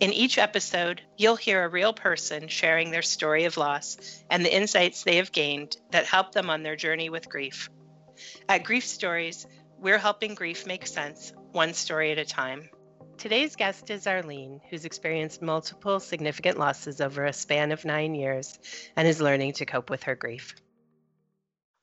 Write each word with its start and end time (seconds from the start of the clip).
In 0.00 0.12
each 0.12 0.38
episode, 0.38 1.02
you'll 1.16 1.36
hear 1.36 1.64
a 1.64 1.68
real 1.68 1.92
person 1.92 2.48
sharing 2.48 2.90
their 2.90 3.02
story 3.02 3.44
of 3.44 3.56
loss 3.56 4.22
and 4.30 4.44
the 4.44 4.54
insights 4.54 5.02
they 5.02 5.16
have 5.16 5.32
gained 5.32 5.76
that 5.90 6.06
help 6.06 6.32
them 6.32 6.50
on 6.50 6.62
their 6.62 6.76
journey 6.76 7.10
with 7.10 7.28
grief. 7.28 7.68
At 8.48 8.64
Grief 8.64 8.84
Stories, 8.84 9.46
we're 9.78 9.98
helping 9.98 10.34
grief 10.34 10.66
make 10.66 10.86
sense, 10.86 11.32
one 11.52 11.74
story 11.74 12.12
at 12.12 12.18
a 12.18 12.24
time. 12.24 12.68
Today's 13.18 13.54
guest 13.54 13.90
is 13.90 14.06
Arlene, 14.06 14.60
who's 14.70 14.86
experienced 14.86 15.42
multiple 15.42 16.00
significant 16.00 16.58
losses 16.58 17.00
over 17.00 17.26
a 17.26 17.32
span 17.32 17.70
of 17.70 17.84
nine 17.84 18.14
years 18.14 18.58
and 18.96 19.06
is 19.06 19.20
learning 19.20 19.52
to 19.54 19.66
cope 19.66 19.90
with 19.90 20.04
her 20.04 20.14
grief. 20.14 20.54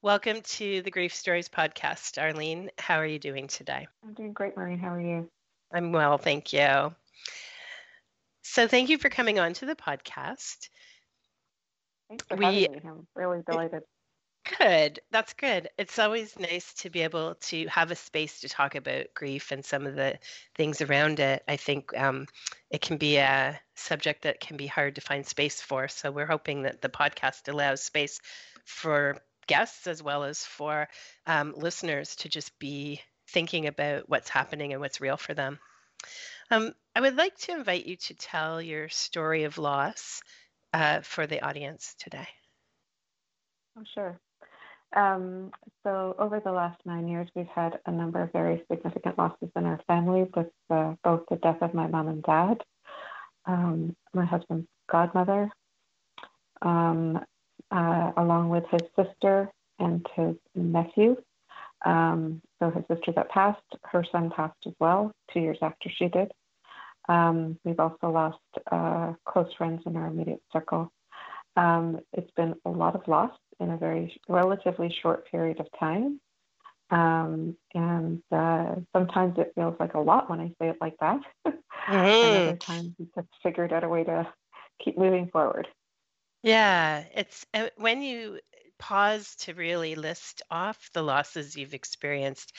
Welcome 0.01 0.41
to 0.41 0.81
the 0.81 0.91
Grief 0.91 1.13
Stories 1.13 1.49
podcast. 1.49 2.21
Arlene, 2.21 2.71
how 2.79 2.95
are 2.95 3.05
you 3.05 3.19
doing 3.19 3.47
today? 3.47 3.87
I'm 4.03 4.13
doing 4.13 4.33
great, 4.33 4.55
Maureen. 4.57 4.79
How 4.79 4.93
are 4.93 5.01
you? 5.01 5.29
I'm 5.71 5.91
well, 5.91 6.17
thank 6.17 6.53
you. 6.53 6.95
So 8.49 8.67
thank 8.67 8.89
you 8.89 8.97
for 8.97 9.09
coming 9.09 9.39
on 9.39 9.53
to 9.55 9.65
the 9.65 9.75
podcast. 9.75 10.69
Thanks 12.07 12.25
for 12.27 12.37
we, 12.37 12.45
having 12.45 12.71
me. 12.71 12.81
I'm 12.85 13.07
really 13.15 13.41
delighted. 13.47 13.83
Good. 14.57 15.01
That's 15.11 15.33
good. 15.33 15.69
It's 15.77 15.99
always 15.99 16.39
nice 16.39 16.73
to 16.75 16.89
be 16.89 17.01
able 17.01 17.35
to 17.35 17.67
have 17.67 17.91
a 17.91 17.95
space 17.95 18.39
to 18.39 18.49
talk 18.49 18.75
about 18.75 19.13
grief 19.13 19.51
and 19.51 19.63
some 19.65 19.85
of 19.85 19.95
the 19.95 20.17
things 20.55 20.81
around 20.81 21.19
it. 21.19 21.43
I 21.47 21.57
think 21.57 21.95
um, 21.97 22.25
it 22.71 22.81
can 22.81 22.97
be 22.97 23.17
a 23.17 23.59
subject 23.75 24.23
that 24.23 24.39
can 24.39 24.55
be 24.55 24.67
hard 24.67 24.95
to 24.95 25.01
find 25.01 25.25
space 25.27 25.61
for. 25.61 25.89
So 25.89 26.09
we're 26.09 26.25
hoping 26.25 26.63
that 26.63 26.81
the 26.81 26.89
podcast 26.89 27.51
allows 27.51 27.83
space 27.83 28.21
for 28.63 29.17
guests 29.45 29.87
as 29.87 30.01
well 30.01 30.23
as 30.23 30.43
for 30.45 30.87
um, 31.25 31.53
listeners 31.55 32.15
to 32.17 32.29
just 32.29 32.57
be 32.59 33.01
thinking 33.27 33.67
about 33.67 34.07
what's 34.07 34.29
happening 34.29 34.71
and 34.71 34.81
what's 34.81 35.01
real 35.01 35.17
for 35.17 35.33
them. 35.33 35.59
Um, 36.49 36.73
I 36.95 37.01
would 37.01 37.17
like 37.17 37.37
to 37.39 37.51
invite 37.51 37.85
you 37.85 37.97
to 37.97 38.15
tell 38.15 38.61
your 38.61 38.89
story 38.89 39.43
of 39.43 39.57
loss 39.57 40.21
uh, 40.73 41.01
for 41.01 41.27
the 41.27 41.41
audience 41.41 41.95
today. 41.99 42.27
Oh, 43.77 43.83
sure. 43.93 44.19
Um, 44.95 45.51
so, 45.83 46.15
over 46.17 46.39
the 46.39 46.51
last 46.51 46.79
nine 46.85 47.07
years, 47.07 47.27
we've 47.35 47.47
had 47.47 47.79
a 47.85 47.91
number 47.91 48.21
of 48.21 48.31
very 48.31 48.63
significant 48.71 49.17
losses 49.17 49.49
in 49.55 49.65
our 49.65 49.79
family 49.87 50.25
with 50.35 50.47
uh, 50.69 50.93
both 51.03 51.23
the 51.29 51.35
death 51.37 51.61
of 51.61 51.73
my 51.73 51.87
mom 51.87 52.07
and 52.07 52.23
dad, 52.23 52.63
um, 53.45 53.95
my 54.13 54.25
husband's 54.25 54.67
godmother, 54.89 55.51
um, 56.61 57.19
uh, 57.71 58.11
along 58.15 58.49
with 58.49 58.63
his 58.71 58.81
sister 58.95 59.51
and 59.79 60.07
his 60.15 60.35
nephew. 60.55 61.17
Um, 61.85 62.41
so 62.59 62.69
his 62.71 62.83
sister 62.91 63.11
that 63.15 63.29
passed, 63.29 63.61
her 63.83 64.03
son 64.11 64.31
passed 64.35 64.57
as 64.65 64.73
well, 64.79 65.11
two 65.33 65.39
years 65.39 65.57
after 65.61 65.89
she 65.89 66.07
did. 66.07 66.31
Um, 67.09 67.57
we've 67.63 67.79
also 67.79 68.09
lost 68.09 68.37
uh, 68.71 69.13
close 69.25 69.53
friends 69.57 69.81
in 69.85 69.95
our 69.95 70.07
immediate 70.07 70.41
circle. 70.51 70.91
Um, 71.55 71.99
it's 72.13 72.31
been 72.35 72.55
a 72.65 72.69
lot 72.69 72.95
of 72.95 73.07
loss 73.07 73.31
in 73.59 73.71
a 73.71 73.77
very 73.77 74.19
relatively 74.27 74.93
short 75.01 75.29
period 75.29 75.59
of 75.59 75.67
time. 75.79 76.19
Um, 76.89 77.57
and 77.73 78.21
uh, 78.31 78.75
sometimes 78.93 79.37
it 79.37 79.51
feels 79.55 79.75
like 79.79 79.93
a 79.93 79.99
lot 79.99 80.29
when 80.29 80.39
I 80.39 80.47
say 80.59 80.69
it 80.69 80.77
like 80.79 80.95
that. 80.99 81.19
Mm-hmm. 81.45 81.57
and 81.93 82.47
other 82.47 82.57
times 82.57 82.93
we 82.97 83.07
just 83.15 83.27
figured 83.43 83.73
out 83.73 83.83
a 83.83 83.89
way 83.89 84.03
to 84.03 84.27
keep 84.83 84.97
moving 84.97 85.29
forward. 85.31 85.67
Yeah, 86.43 87.03
it's 87.13 87.45
uh, 87.53 87.69
when 87.77 88.01
you 88.01 88.39
pause 88.79 89.35
to 89.37 89.53
really 89.53 89.95
list 89.95 90.41
off 90.49 90.89
the 90.93 91.03
losses 91.03 91.55
you've 91.55 91.73
experienced, 91.73 92.53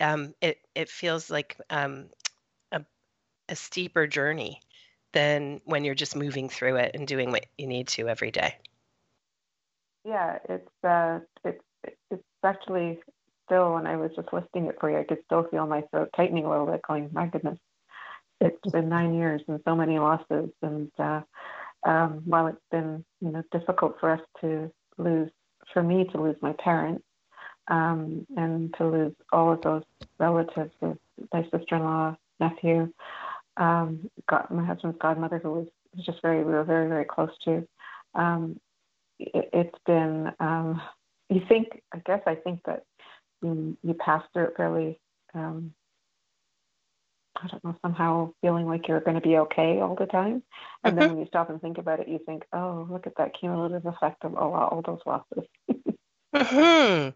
um, 0.00 0.34
it 0.40 0.58
it 0.74 0.88
feels 0.88 1.30
like 1.30 1.56
um, 1.70 2.08
a 2.72 2.84
a 3.48 3.56
steeper 3.56 4.06
journey 4.06 4.60
than 5.12 5.60
when 5.64 5.84
you're 5.84 5.94
just 5.94 6.16
moving 6.16 6.48
through 6.48 6.76
it 6.76 6.92
and 6.94 7.06
doing 7.06 7.30
what 7.30 7.46
you 7.56 7.66
need 7.66 7.88
to 7.88 8.08
every 8.08 8.30
day. 8.30 8.56
Yeah, 10.04 10.38
it's 10.48 10.84
uh, 10.84 11.20
it's 11.44 11.64
it's 12.10 12.22
actually 12.44 13.00
still 13.46 13.74
when 13.74 13.86
I 13.86 13.96
was 13.96 14.10
just 14.16 14.32
listing 14.32 14.66
it 14.66 14.76
for 14.80 14.90
you, 14.90 14.98
I 14.98 15.04
could 15.04 15.22
still 15.24 15.46
feel 15.50 15.66
my 15.66 15.82
throat 15.90 16.10
tightening 16.16 16.44
a 16.44 16.50
little 16.50 16.66
bit, 16.66 16.82
going, 16.86 17.10
"My 17.12 17.26
goodness, 17.26 17.58
it's 18.40 18.70
been 18.70 18.88
nine 18.88 19.14
years 19.14 19.42
and 19.48 19.60
so 19.64 19.74
many 19.74 19.98
losses." 19.98 20.50
And 20.62 20.90
uh, 20.98 21.22
um, 21.84 22.22
while 22.26 22.48
it's 22.48 22.66
been 22.70 23.04
you 23.20 23.30
know 23.30 23.42
difficult 23.52 23.96
for 24.00 24.10
us 24.10 24.20
to 24.40 24.70
lose 24.98 25.30
for 25.72 25.82
me 25.82 26.04
to 26.04 26.20
lose 26.20 26.36
my 26.40 26.52
parents 26.54 27.04
um, 27.68 28.26
and 28.36 28.74
to 28.78 28.86
lose 28.86 29.14
all 29.32 29.52
of 29.52 29.62
those 29.62 29.82
relatives 30.18 30.72
my 31.32 31.42
sister-in-law, 31.50 32.16
nephew, 32.40 32.92
um, 33.56 34.10
my 34.50 34.64
husband's 34.64 34.98
godmother, 35.00 35.38
who 35.38 35.52
was, 35.52 35.68
just 36.04 36.20
very, 36.22 36.38
we 36.42 36.52
were 36.52 36.64
very, 36.64 36.88
very 36.88 37.04
close 37.04 37.30
to. 37.44 37.66
Um, 38.14 38.58
it, 39.20 39.48
has 39.54 39.66
been, 39.86 40.32
um, 40.40 40.82
you 41.30 41.40
think, 41.48 41.82
I 41.92 41.98
guess 42.04 42.20
I 42.26 42.34
think 42.34 42.60
that 42.66 42.82
you, 43.42 43.76
you 43.82 43.94
pass 43.94 44.24
through 44.32 44.46
it 44.46 44.54
fairly, 44.56 44.98
um, 45.34 45.72
I 47.36 47.48
don't 47.48 47.64
know, 47.64 47.76
somehow 47.82 48.32
feeling 48.40 48.66
like 48.66 48.86
you're 48.88 49.00
going 49.00 49.16
to 49.16 49.20
be 49.20 49.36
okay 49.38 49.80
all 49.80 49.96
the 49.96 50.06
time. 50.06 50.42
And 50.82 50.92
mm-hmm. 50.92 50.98
then 50.98 51.08
when 51.10 51.18
you 51.18 51.26
stop 51.26 51.50
and 51.50 51.60
think 51.60 51.78
about 51.78 52.00
it, 52.00 52.08
you 52.08 52.20
think, 52.24 52.44
oh, 52.52 52.86
look 52.90 53.06
at 53.06 53.16
that 53.18 53.32
cumulative 53.38 53.86
effect 53.86 54.24
of 54.24 54.36
all, 54.36 54.54
all 54.54 54.82
those 54.84 55.00
losses. 55.04 55.44
hmm 56.34 57.10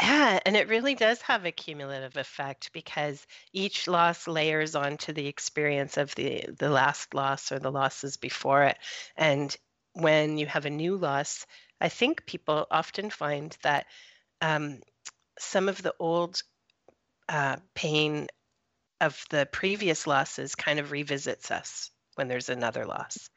Yeah, 0.00 0.40
and 0.46 0.56
it 0.56 0.68
really 0.68 0.94
does 0.94 1.20
have 1.22 1.44
a 1.44 1.52
cumulative 1.52 2.16
effect 2.16 2.72
because 2.72 3.26
each 3.52 3.86
loss 3.86 4.26
layers 4.26 4.74
onto 4.74 5.12
the 5.12 5.26
experience 5.26 5.96
of 5.98 6.14
the 6.14 6.46
the 6.58 6.70
last 6.70 7.14
loss 7.14 7.52
or 7.52 7.58
the 7.58 7.70
losses 7.70 8.16
before 8.16 8.64
it. 8.64 8.78
And 9.16 9.54
when 9.92 10.38
you 10.38 10.46
have 10.46 10.64
a 10.64 10.70
new 10.70 10.96
loss, 10.96 11.46
I 11.80 11.88
think 11.88 12.24
people 12.24 12.66
often 12.70 13.10
find 13.10 13.54
that 13.62 13.86
um, 14.40 14.80
some 15.38 15.68
of 15.68 15.82
the 15.82 15.94
old 15.98 16.42
uh, 17.28 17.56
pain 17.74 18.28
of 19.02 19.24
the 19.30 19.46
previous 19.52 20.06
losses 20.06 20.54
kind 20.54 20.78
of 20.78 20.92
revisits 20.92 21.50
us 21.50 21.90
when 22.14 22.28
there's 22.28 22.48
another 22.48 22.86
loss. 22.86 23.28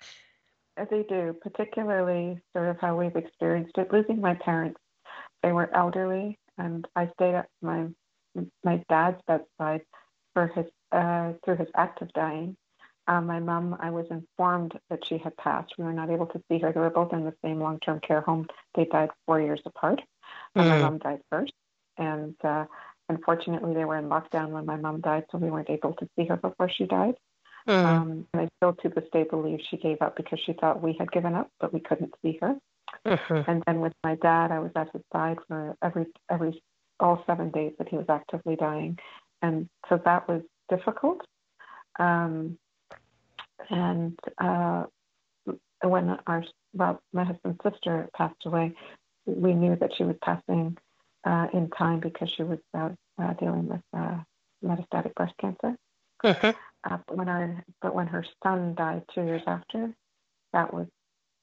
They 0.90 1.04
do, 1.04 1.36
particularly 1.42 2.40
sort 2.54 2.70
of 2.70 2.80
how 2.80 2.98
we've 2.98 3.16
experienced 3.16 3.78
it. 3.78 3.92
Losing 3.92 4.22
my 4.22 4.36
parents, 4.36 4.80
they 5.42 5.52
were 5.52 5.74
elderly, 5.74 6.38
and 6.58 6.88
I 6.96 7.10
stayed 7.16 7.36
at 7.36 7.48
my 7.62 7.88
my 8.64 8.84
dad's 8.90 9.22
bedside 9.26 9.82
for 10.34 10.48
his 10.48 10.66
uh, 10.92 11.34
through 11.44 11.58
his 11.58 11.70
active 11.76 12.10
dying. 12.14 12.58
Um, 13.08 13.28
my 13.28 13.40
mom, 13.40 13.78
I 13.80 13.92
was 13.92 14.08
informed 14.10 14.74
that 14.90 15.06
she 15.06 15.18
had 15.18 15.38
passed. 15.38 15.76
We 15.78 15.86
were 15.86 15.94
not 15.94 16.10
able 16.10 16.26
to 16.28 16.42
see 16.50 16.60
her. 16.60 16.74
They 16.74 16.80
were 16.80 16.90
both 16.90 17.14
in 17.14 17.24
the 17.24 17.36
same 17.44 17.62
long-term 17.62 18.00
care 18.00 18.22
home. 18.22 18.48
They 18.74 18.86
died 18.86 19.12
four 19.26 19.40
years 19.40 19.62
apart. 19.66 20.02
Mm-hmm. 20.58 20.68
My 20.68 20.80
mom 20.80 20.98
died 20.98 21.22
first, 21.32 21.54
and 21.98 22.36
uh, 22.44 22.66
unfortunately, 23.10 23.74
they 23.74 23.86
were 23.86 23.98
in 23.98 24.10
lockdown 24.10 24.50
when 24.50 24.66
my 24.66 24.76
mom 24.76 25.02
died, 25.02 25.26
so 25.32 25.38
we 25.38 25.52
weren't 25.52 25.70
able 25.70 25.94
to 25.94 26.08
see 26.16 26.26
her 26.26 26.38
before 26.38 26.70
she 26.70 26.86
died. 26.86 27.16
Mm. 27.68 27.86
Um, 27.86 28.28
and 28.34 28.44
I 28.44 28.50
still 28.58 28.74
to 28.74 28.90
this 28.90 29.10
day 29.12 29.26
believe 29.30 29.60
she 29.70 29.78
gave 29.78 30.02
up 30.02 30.16
because 30.16 30.40
she 30.46 30.54
thought 30.54 30.84
we 30.84 30.96
had 31.00 31.12
given 31.12 31.34
up, 31.34 31.50
but 31.60 31.74
we 31.74 31.80
couldn't 31.80 32.14
see 32.22 32.38
her. 32.42 32.56
Mm-hmm. 33.06 33.50
And 33.50 33.64
then 33.66 33.82
with 33.82 33.94
my 34.04 34.16
dad, 34.16 34.52
I 34.52 34.60
was 34.60 34.72
at 34.76 34.92
his 34.94 35.02
side 35.12 35.38
for 35.48 35.76
every 35.84 36.06
every 36.30 36.62
all 37.00 37.24
seven 37.26 37.50
days 37.52 37.74
that 37.78 37.90
he 37.90 37.98
was 37.98 38.06
actively 38.08 38.56
dying, 38.56 38.98
and 39.42 39.68
so 39.90 40.00
that 40.06 40.28
was 40.28 40.42
difficult. 40.70 41.22
Um, 42.00 42.58
and 43.70 44.18
uh, 44.38 44.84
when 45.82 46.18
our 46.28 46.44
well, 46.74 47.02
my 47.14 47.24
husband's 47.24 47.60
sister 47.64 48.10
passed 48.16 48.46
away, 48.46 48.76
we 49.26 49.54
knew 49.54 49.76
that 49.78 49.92
she 49.98 50.04
was 50.04 50.16
passing 50.24 50.78
uh, 51.26 51.48
in 51.54 51.70
time 51.72 52.00
because 52.00 52.30
she 52.36 52.44
was 52.44 52.60
uh, 52.78 52.90
uh, 53.22 53.34
dealing 53.34 53.68
with 53.68 53.82
uh, 53.98 54.18
metastatic 54.64 55.14
breast 55.16 55.34
cancer. 55.40 55.76
Mm-hmm. 56.24 56.52
Uh, 56.90 56.98
but 57.08 57.18
when 57.18 57.30
our 57.30 57.64
but 57.82 57.96
when 57.96 58.08
her 58.08 58.26
son 58.44 58.76
died 58.76 59.04
two 59.14 59.24
years 59.24 59.42
after, 59.48 59.94
that 60.54 60.74
was 60.74 60.88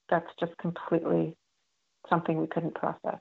that's 0.09 0.31
just 0.41 0.57
completely 0.59 1.37
something 2.09 2.37
we 2.37 2.47
couldn't 2.47 2.75
process. 2.75 3.21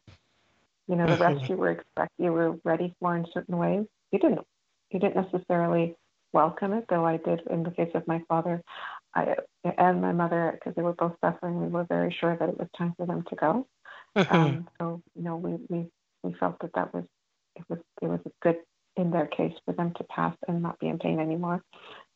You 0.88 0.96
know, 0.96 1.08
the 1.08 1.14
mm-hmm. 1.14 1.38
rest 1.38 1.50
you 1.50 1.58
were 1.58 1.72
expect 1.72 2.12
you 2.18 2.32
were 2.32 2.58
ready 2.64 2.94
for 3.00 3.16
in 3.16 3.26
certain 3.34 3.58
ways. 3.58 3.86
You 4.12 4.20
didn't. 4.20 4.46
You 4.92 5.00
didn't 5.00 5.32
necessarily 5.32 5.96
welcome 6.34 6.74
it, 6.74 6.86
though 6.90 7.06
I 7.06 7.18
did 7.18 7.42
in 7.50 7.64
the 7.64 7.72
case 7.72 7.92
of 7.94 8.08
my 8.08 8.22
father 8.28 8.62
I, 9.14 9.36
and 9.78 10.02
my 10.02 10.12
mother, 10.12 10.52
because 10.54 10.76
they 10.76 10.82
were 10.82 10.94
both 10.94 11.16
suffering. 11.24 11.62
We 11.62 11.68
were 11.68 11.86
very 11.86 12.16
sure 12.20 12.36
that 12.36 12.50
it 12.50 12.58
was 12.58 12.68
time 12.78 12.94
for 12.98 13.06
them 13.06 13.24
to 13.30 13.36
go. 13.36 13.68
Mm-hmm. 14.18 14.36
Um, 14.36 14.68
so 14.80 15.02
you 15.16 15.24
know, 15.24 15.38
we, 15.38 15.58
we 15.70 15.88
we 16.24 16.34
felt 16.34 16.58
that 16.62 16.74
that 16.76 16.94
was 16.94 17.06
it 17.56 17.64
was 17.70 17.80
it 18.02 18.08
was 18.08 18.20
a 18.26 18.32
good 18.42 18.58
in 18.98 19.12
their 19.12 19.28
case 19.28 19.54
for 19.66 19.74
them 19.74 19.94
to 19.98 20.04
pass 20.04 20.36
and 20.48 20.62
not 20.62 20.80
be 20.80 20.88
in 20.88 21.00
pain 21.00 21.20
anymore. 21.20 21.64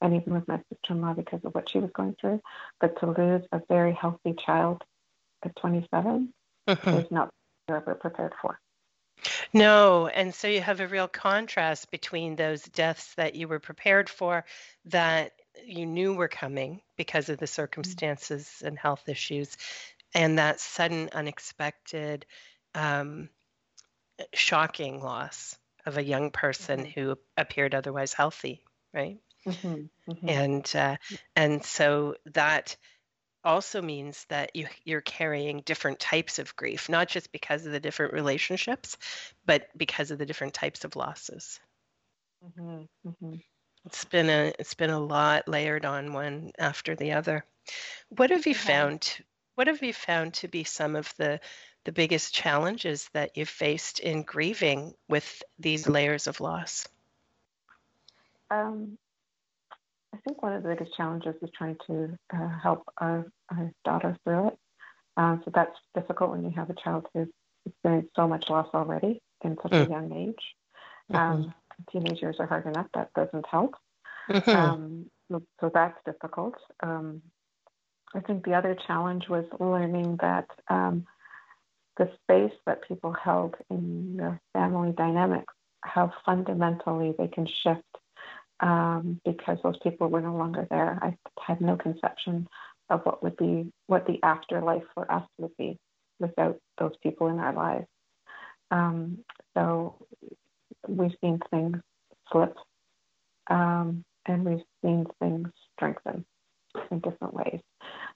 And 0.01 0.13
even 0.13 0.33
with 0.33 0.47
my 0.47 0.61
sister-in-law 0.69 1.13
because 1.13 1.39
of 1.45 1.53
what 1.55 1.69
she 1.69 1.79
was 1.79 1.89
going 1.93 2.15
through, 2.19 2.41
but 2.81 2.99
to 2.99 3.07
lose 3.07 3.43
a 3.51 3.61
very 3.69 3.93
healthy 3.93 4.35
child 4.45 4.83
at 5.43 5.55
27 5.55 6.33
mm-hmm. 6.67 6.89
is 6.89 7.11
not 7.11 7.29
ever 7.69 7.95
prepared 7.95 8.33
for. 8.41 8.59
No, 9.53 10.07
and 10.07 10.35
so 10.35 10.47
you 10.47 10.61
have 10.61 10.81
a 10.81 10.87
real 10.87 11.07
contrast 11.07 11.89
between 11.89 12.35
those 12.35 12.63
deaths 12.63 13.13
that 13.15 13.35
you 13.35 13.47
were 13.47 13.59
prepared 13.59 14.09
for 14.09 14.43
that 14.85 15.31
you 15.65 15.85
knew 15.85 16.13
were 16.13 16.27
coming 16.27 16.81
because 16.97 17.29
of 17.29 17.37
the 17.37 17.47
circumstances 17.47 18.61
and 18.63 18.77
health 18.77 19.07
issues, 19.07 19.55
and 20.13 20.37
that 20.37 20.59
sudden, 20.59 21.09
unexpected, 21.13 22.25
um, 22.73 23.29
shocking 24.33 25.01
loss 25.01 25.57
of 25.85 25.97
a 25.97 26.03
young 26.03 26.31
person 26.31 26.81
mm-hmm. 26.81 26.99
who 26.99 27.17
appeared 27.37 27.75
otherwise 27.75 28.13
healthy, 28.13 28.63
right? 28.93 29.17
Mm-hmm. 29.47 30.11
mm-hmm. 30.11 30.29
And 30.29 30.75
uh, 30.75 30.97
and 31.35 31.63
so 31.63 32.15
that 32.33 32.75
also 33.43 33.81
means 33.81 34.25
that 34.29 34.55
you 34.55 34.67
you're 34.83 35.01
carrying 35.01 35.61
different 35.61 35.99
types 35.99 36.39
of 36.39 36.55
grief, 36.55 36.89
not 36.89 37.07
just 37.07 37.31
because 37.31 37.65
of 37.65 37.71
the 37.71 37.79
different 37.79 38.13
relationships, 38.13 38.97
but 39.45 39.67
because 39.77 40.11
of 40.11 40.17
the 40.17 40.25
different 40.25 40.53
types 40.53 40.83
of 40.83 40.95
losses. 40.95 41.59
Mm-hmm, 42.43 43.09
mm-hmm. 43.09 43.35
It's 43.85 44.05
been 44.05 44.29
a 44.29 44.51
it's 44.57 44.73
been 44.73 44.89
a 44.89 44.99
lot 44.99 45.47
layered 45.47 45.85
on 45.85 46.13
one 46.13 46.51
after 46.57 46.95
the 46.95 47.13
other. 47.13 47.45
What 48.09 48.31
have 48.31 48.47
you 48.47 48.55
found? 48.55 49.17
What 49.53 49.67
have 49.67 49.83
you 49.83 49.93
found 49.93 50.33
to 50.35 50.47
be 50.47 50.63
some 50.63 50.95
of 50.95 51.13
the 51.17 51.39
the 51.85 51.91
biggest 51.91 52.33
challenges 52.33 53.09
that 53.13 53.37
you've 53.37 53.49
faced 53.49 53.99
in 53.99 54.23
grieving 54.23 54.93
with 55.07 55.43
these 55.57 55.87
layers 55.87 56.27
of 56.27 56.41
loss? 56.41 56.87
Um, 58.51 58.97
I 60.13 60.17
think 60.17 60.41
one 60.41 60.53
of 60.53 60.63
the 60.63 60.69
biggest 60.69 60.95
challenges 60.95 61.35
is 61.41 61.49
trying 61.57 61.77
to 61.87 62.17
uh, 62.33 62.49
help 62.61 62.83
our, 62.97 63.25
our, 63.49 63.71
daughter 63.83 64.17
through 64.23 64.47
it. 64.49 64.57
Um, 65.17 65.41
so 65.45 65.51
that's 65.53 65.75
difficult 65.93 66.31
when 66.31 66.43
you 66.43 66.51
have 66.51 66.69
a 66.69 66.75
child 66.75 67.07
who's 67.13 67.27
experienced 67.65 68.11
so 68.15 68.27
much 68.27 68.49
loss 68.49 68.67
already 68.73 69.21
in 69.43 69.57
such 69.61 69.71
mm. 69.71 69.87
a 69.87 69.89
young 69.89 70.11
age. 70.13 70.55
Mm-hmm. 71.11 71.15
Um, 71.15 71.53
teenage 71.91 72.21
years 72.21 72.37
are 72.39 72.47
hard 72.47 72.65
enough. 72.65 72.87
That 72.93 73.13
doesn't 73.13 73.45
help. 73.49 73.75
Mm-hmm. 74.29 74.49
Um, 74.49 75.05
so 75.59 75.71
that's 75.73 75.97
difficult. 76.05 76.55
Um, 76.81 77.21
I 78.13 78.21
think 78.21 78.45
the 78.45 78.53
other 78.53 78.75
challenge 78.87 79.27
was 79.29 79.45
learning 79.59 80.17
that 80.21 80.47
um, 80.69 81.05
the 81.97 82.09
space 82.23 82.57
that 82.65 82.87
people 82.87 83.13
held 83.13 83.55
in 83.69 84.17
their 84.17 84.41
family 84.53 84.91
dynamics, 84.97 85.53
how 85.81 86.11
fundamentally 86.25 87.13
they 87.17 87.27
can 87.27 87.47
shift 87.63 87.83
um, 88.59 89.19
because 89.25 89.57
those 89.63 89.77
people 89.83 90.07
were 90.07 90.21
no 90.21 90.35
longer 90.35 90.67
there. 90.69 90.99
I 91.01 91.15
had 91.41 91.61
no 91.61 91.75
conception 91.75 92.47
of 92.89 93.01
what 93.03 93.23
would 93.23 93.37
be 93.37 93.71
what 93.87 94.05
the 94.05 94.21
afterlife 94.23 94.83
for 94.93 95.11
us 95.11 95.23
would 95.37 95.55
be 95.57 95.77
without 96.19 96.57
those 96.77 96.93
people 97.01 97.27
in 97.27 97.39
our 97.39 97.53
lives. 97.53 97.87
Um, 98.71 99.19
so 99.55 99.95
we've 100.87 101.15
seen 101.21 101.39
things 101.51 101.77
slip, 102.31 102.55
um, 103.47 104.03
and 104.25 104.45
we've 104.45 104.63
seen 104.83 105.05
things 105.19 105.49
strengthen 105.75 106.25
in 106.91 106.99
different 106.99 107.33
ways. 107.33 107.59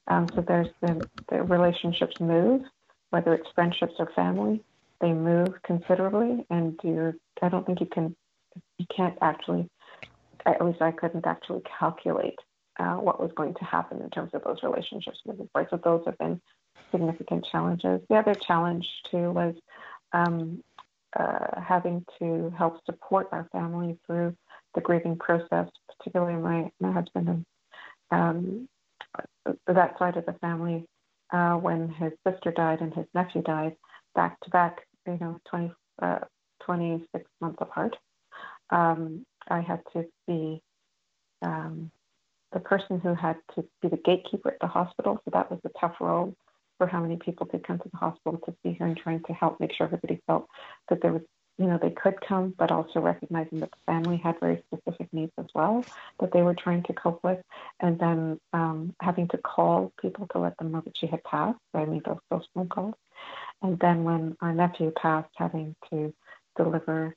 Um, 0.08 0.28
so 0.34 0.44
there's 0.46 0.68
the, 0.80 1.08
the 1.30 1.42
relationships 1.42 2.16
move, 2.20 2.62
whether 3.10 3.34
it's 3.34 3.48
friendships 3.54 3.94
or 3.98 4.10
family, 4.14 4.62
they 5.00 5.12
move 5.12 5.48
considerably, 5.64 6.44
and 6.50 6.78
you're 6.82 7.14
I 7.42 7.48
don't 7.48 7.66
think 7.66 7.80
you 7.80 7.86
can 7.86 8.14
you 8.78 8.86
can't 8.94 9.16
actually 9.20 9.68
at 10.46 10.64
least 10.64 10.80
I 10.80 10.90
couldn't 10.90 11.26
actually 11.26 11.62
calculate 11.78 12.38
uh, 12.78 12.94
what 12.94 13.20
was 13.20 13.30
going 13.36 13.54
to 13.54 13.64
happen 13.64 14.00
in 14.00 14.10
terms 14.10 14.30
of 14.32 14.42
those 14.44 14.62
relationships 14.62 15.18
moving 15.26 15.48
forward. 15.52 15.68
So 15.70 15.80
those 15.82 16.02
have 16.06 16.18
been 16.18 16.40
significant 16.90 17.46
challenges. 17.50 18.00
The 18.08 18.16
other 18.16 18.34
challenge 18.34 18.86
too 19.10 19.30
was 19.32 19.54
um, 20.12 20.62
uh, 21.18 21.60
having 21.60 22.04
to 22.18 22.52
help 22.56 22.84
support 22.84 23.28
our 23.32 23.48
family 23.52 23.98
through 24.06 24.34
the 24.74 24.80
grieving 24.80 25.16
process, 25.16 25.68
particularly 25.98 26.40
my, 26.40 26.70
my 26.80 26.92
husband 26.92 27.28
and 27.28 27.46
um, 28.12 28.68
that 29.66 29.98
side 29.98 30.16
of 30.16 30.26
the 30.26 30.32
family 30.34 30.86
uh, 31.32 31.54
when 31.54 31.88
his 31.88 32.12
sister 32.26 32.52
died 32.52 32.80
and 32.80 32.94
his 32.94 33.06
nephew 33.14 33.42
died 33.42 33.76
back 34.14 34.38
to 34.40 34.50
back, 34.50 34.78
you 35.06 35.18
know, 35.20 35.38
20, 35.48 35.72
uh, 36.02 36.18
26 36.64 37.24
months 37.40 37.58
apart. 37.60 37.96
Um, 38.70 39.24
I 39.48 39.60
had 39.60 39.80
to 39.94 40.04
be 40.26 40.62
um, 41.42 41.90
the 42.52 42.60
person 42.60 43.00
who 43.00 43.14
had 43.14 43.36
to 43.54 43.64
be 43.82 43.88
the 43.88 43.96
gatekeeper 44.04 44.50
at 44.50 44.60
the 44.60 44.66
hospital. 44.66 45.20
So 45.24 45.30
that 45.32 45.50
was 45.50 45.60
a 45.64 45.70
tough 45.80 45.96
role 46.00 46.34
for 46.78 46.86
how 46.86 47.00
many 47.00 47.16
people 47.16 47.46
could 47.46 47.66
come 47.66 47.78
to 47.78 47.88
the 47.90 47.98
hospital 47.98 48.40
to 48.46 48.54
see 48.62 48.74
her 48.78 48.86
and 48.86 48.96
trying 48.96 49.22
to 49.24 49.32
help 49.32 49.60
make 49.60 49.72
sure 49.74 49.86
everybody 49.86 50.20
felt 50.26 50.46
that 50.88 51.00
there 51.02 51.12
was, 51.12 51.22
you 51.60 51.66
know, 51.66 51.78
they 51.80 51.90
could 51.90 52.18
come, 52.22 52.54
but 52.56 52.70
also 52.70 53.00
recognizing 53.00 53.60
that 53.60 53.70
the 53.70 53.92
family 53.92 54.16
had 54.16 54.40
very 54.40 54.64
specific 54.72 55.12
needs 55.12 55.32
as 55.36 55.44
well 55.54 55.84
that 56.18 56.32
they 56.32 56.40
were 56.40 56.54
trying 56.54 56.82
to 56.84 56.94
cope 56.94 57.22
with. 57.22 57.38
And 57.80 57.98
then 57.98 58.40
um, 58.54 58.94
having 59.02 59.28
to 59.28 59.36
call 59.36 59.92
people 60.00 60.26
to 60.32 60.38
let 60.38 60.56
them 60.56 60.72
know 60.72 60.80
that 60.80 60.96
she 60.96 61.06
had 61.06 61.22
passed. 61.22 61.58
I 61.74 61.84
made 61.84 62.04
those, 62.04 62.16
those 62.30 62.48
phone 62.54 62.70
calls. 62.70 62.94
And 63.60 63.78
then 63.78 64.04
when 64.04 64.38
our 64.40 64.54
nephew 64.54 64.90
passed, 64.90 65.28
having 65.36 65.76
to 65.90 66.14
deliver 66.56 67.14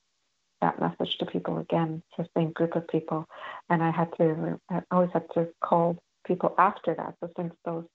that 0.59 0.77
message 0.77 1.17
to 1.19 1.25
people 1.25 1.59
again, 1.59 2.03
to 2.17 2.23
the 2.23 2.29
same 2.37 2.51
group 2.51 2.75
of 2.75 2.85
people. 2.89 3.25
And 3.69 3.81
I 3.81 3.91
had 3.91 4.09
to, 4.17 4.59
I 4.69 4.81
always 4.91 5.11
had 5.13 5.27
to 5.35 5.47
call 5.63 5.97
people 6.27 6.53
after 6.57 6.93
that. 6.95 7.15
So 7.21 7.29
since 7.37 7.53
those 7.63 7.85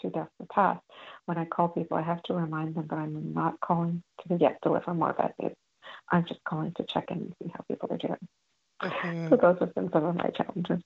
two 0.00 0.08
deaths 0.08 0.30
have 0.40 0.48
passed, 0.48 0.80
when 1.26 1.36
I 1.36 1.44
call 1.44 1.68
people, 1.68 1.98
I 1.98 2.02
have 2.02 2.22
to 2.24 2.32
remind 2.32 2.76
them 2.76 2.86
that 2.88 2.98
I'm 2.98 3.34
not 3.34 3.60
calling 3.60 4.02
to 4.26 4.36
yet 4.36 4.56
deliver 4.62 4.94
more 4.94 5.12
bad 5.12 5.34
news. 5.38 5.52
I'm 6.10 6.24
just 6.26 6.42
calling 6.44 6.72
to 6.74 6.84
check 6.84 7.10
in 7.10 7.18
and 7.18 7.34
see 7.42 7.52
how 7.54 7.64
people 7.68 7.88
are 7.92 7.98
doing. 7.98 8.28
Mm-hmm. 8.82 9.28
So 9.28 9.36
those 9.36 9.58
have 9.60 9.74
been 9.74 9.90
some 9.92 10.04
of 10.04 10.14
my 10.16 10.30
challenges. 10.30 10.82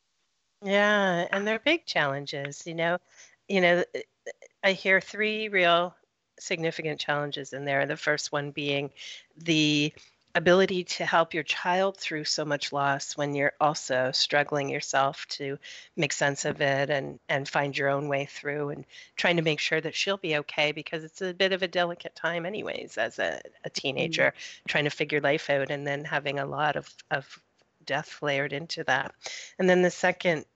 Yeah, 0.64 1.26
and 1.30 1.46
they're 1.46 1.58
big 1.58 1.84
challenges. 1.86 2.66
You 2.66 2.74
know, 2.74 2.98
you 3.48 3.60
know, 3.60 3.84
I 4.62 4.72
hear 4.72 5.00
three 5.00 5.48
real 5.48 5.94
significant 6.38 7.00
challenges 7.00 7.52
in 7.52 7.64
there. 7.64 7.86
The 7.86 7.96
first 7.96 8.32
one 8.32 8.50
being 8.50 8.90
the 9.36 9.92
ability 10.34 10.84
to 10.84 11.04
help 11.04 11.34
your 11.34 11.42
child 11.42 11.96
through 11.96 12.24
so 12.24 12.44
much 12.44 12.72
loss 12.72 13.16
when 13.16 13.34
you're 13.34 13.52
also 13.60 14.10
struggling 14.12 14.68
yourself 14.70 15.26
to 15.28 15.58
make 15.96 16.12
sense 16.12 16.44
of 16.44 16.60
it 16.60 16.88
and 16.88 17.18
and 17.28 17.48
find 17.48 17.76
your 17.76 17.90
own 17.90 18.08
way 18.08 18.24
through 18.24 18.70
and 18.70 18.86
trying 19.16 19.36
to 19.36 19.42
make 19.42 19.58
sure 19.58 19.80
that 19.80 19.94
she'll 19.94 20.16
be 20.16 20.36
okay 20.36 20.72
because 20.72 21.04
it's 21.04 21.20
a 21.20 21.34
bit 21.34 21.52
of 21.52 21.62
a 21.62 21.68
delicate 21.68 22.14
time 22.14 22.46
anyways 22.46 22.96
as 22.96 23.18
a, 23.18 23.40
a 23.64 23.70
teenager 23.70 24.32
mm-hmm. 24.34 24.68
trying 24.68 24.84
to 24.84 24.90
figure 24.90 25.20
life 25.20 25.50
out 25.50 25.70
and 25.70 25.86
then 25.86 26.04
having 26.04 26.38
a 26.38 26.46
lot 26.46 26.76
of 26.76 26.88
of 27.10 27.38
death 27.84 28.22
layered 28.22 28.52
into 28.52 28.84
that 28.84 29.12
and 29.58 29.68
then 29.68 29.82
the 29.82 29.90
second 29.90 30.46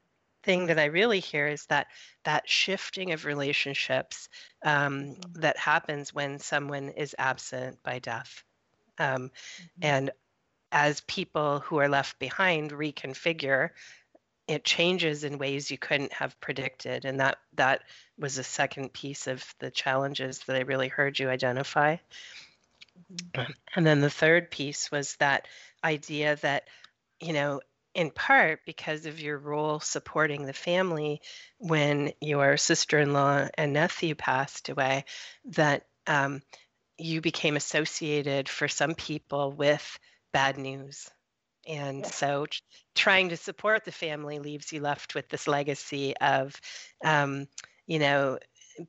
thing 0.42 0.66
that 0.66 0.78
I 0.78 0.84
really 0.86 1.20
hear 1.20 1.48
is 1.48 1.66
that 1.66 1.88
that 2.24 2.48
shifting 2.48 3.12
of 3.12 3.24
relationships 3.24 4.28
um, 4.64 5.00
mm-hmm. 5.00 5.40
that 5.40 5.58
happens 5.58 6.14
when 6.14 6.38
someone 6.38 6.90
is 6.90 7.14
absent 7.18 7.82
by 7.82 7.98
death. 7.98 8.44
Um, 8.98 9.30
mm-hmm. 9.30 9.80
And 9.82 10.10
as 10.72 11.00
people 11.02 11.60
who 11.60 11.78
are 11.78 11.88
left 11.88 12.18
behind 12.18 12.70
reconfigure, 12.70 13.70
it 14.48 14.64
changes 14.64 15.24
in 15.24 15.38
ways 15.38 15.70
you 15.70 15.78
couldn't 15.78 16.12
have 16.12 16.40
predicted. 16.40 17.04
And 17.04 17.20
that 17.20 17.38
that 17.54 17.82
was 18.18 18.38
a 18.38 18.44
second 18.44 18.92
piece 18.92 19.26
of 19.26 19.44
the 19.58 19.70
challenges 19.70 20.40
that 20.46 20.56
I 20.56 20.60
really 20.60 20.88
heard 20.88 21.18
you 21.18 21.28
identify. 21.28 21.96
Mm-hmm. 23.12 23.52
And 23.74 23.86
then 23.86 24.00
the 24.00 24.10
third 24.10 24.50
piece 24.50 24.90
was 24.90 25.16
that 25.16 25.48
idea 25.84 26.36
that, 26.36 26.68
you 27.20 27.34
know, 27.34 27.60
in 27.94 28.10
part 28.10 28.60
because 28.66 29.06
of 29.06 29.20
your 29.20 29.38
role 29.38 29.80
supporting 29.80 30.44
the 30.44 30.52
family 30.52 31.20
when 31.58 32.12
your 32.20 32.56
sister 32.56 32.98
in 32.98 33.12
law 33.12 33.48
and 33.54 33.72
nephew 33.72 34.14
passed 34.14 34.68
away, 34.68 35.04
that 35.46 35.86
um, 36.06 36.42
you 36.98 37.20
became 37.20 37.56
associated 37.56 38.48
for 38.48 38.68
some 38.68 38.94
people 38.94 39.52
with 39.52 39.98
bad 40.32 40.58
news. 40.58 41.10
And 41.66 42.00
yeah. 42.00 42.10
so 42.10 42.46
trying 42.94 43.30
to 43.30 43.36
support 43.36 43.84
the 43.84 43.92
family 43.92 44.38
leaves 44.38 44.72
you 44.72 44.80
left 44.80 45.14
with 45.14 45.28
this 45.28 45.48
legacy 45.48 46.16
of, 46.16 46.58
um, 47.04 47.48
you 47.86 47.98
know, 47.98 48.38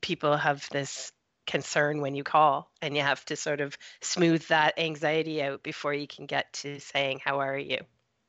people 0.01 0.37
have 0.37 0.67
this 0.69 1.11
concern 1.47 2.01
when 2.01 2.13
you 2.13 2.23
call 2.23 2.69
and 2.81 2.95
you 2.95 3.01
have 3.01 3.23
to 3.25 3.35
sort 3.35 3.61
of 3.61 3.77
smooth 4.01 4.45
that 4.47 4.77
anxiety 4.77 5.41
out 5.41 5.63
before 5.63 5.93
you 5.93 6.07
can 6.07 6.25
get 6.25 6.51
to 6.53 6.79
saying, 6.79 7.19
How 7.23 7.39
are 7.39 7.57
you? 7.57 7.79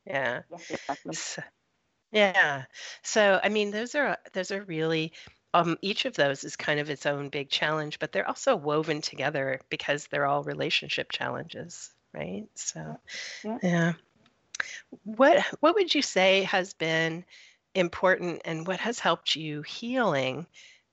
Yeah. 0.06 0.42
Yes, 0.50 0.70
exactly. 0.70 1.14
so, 1.14 1.42
yeah. 2.12 2.64
So, 3.02 3.40
I 3.42 3.48
mean, 3.50 3.70
those 3.70 3.94
are 3.94 4.16
those 4.32 4.50
are 4.50 4.62
really 4.62 5.12
um, 5.54 5.78
each 5.80 6.04
of 6.04 6.14
those 6.14 6.44
is 6.44 6.56
kind 6.56 6.80
of 6.80 6.90
its 6.90 7.06
own 7.06 7.28
big 7.30 7.48
challenge, 7.48 7.98
but 7.98 8.12
they're 8.12 8.28
also 8.28 8.54
woven 8.56 9.00
together 9.00 9.60
because 9.70 10.06
they're 10.06 10.26
all 10.26 10.42
relationship 10.42 11.10
challenges, 11.10 11.90
right? 12.12 12.46
So, 12.54 12.98
yeah. 13.44 13.58
yeah. 13.62 13.92
What 15.04 15.44
what 15.60 15.74
would 15.74 15.94
you 15.94 16.02
say 16.02 16.42
has 16.44 16.74
been 16.74 17.24
important 17.74 18.42
and 18.44 18.66
what 18.66 18.80
has 18.80 18.98
helped 18.98 19.36
you 19.36 19.62
healing 19.62 20.46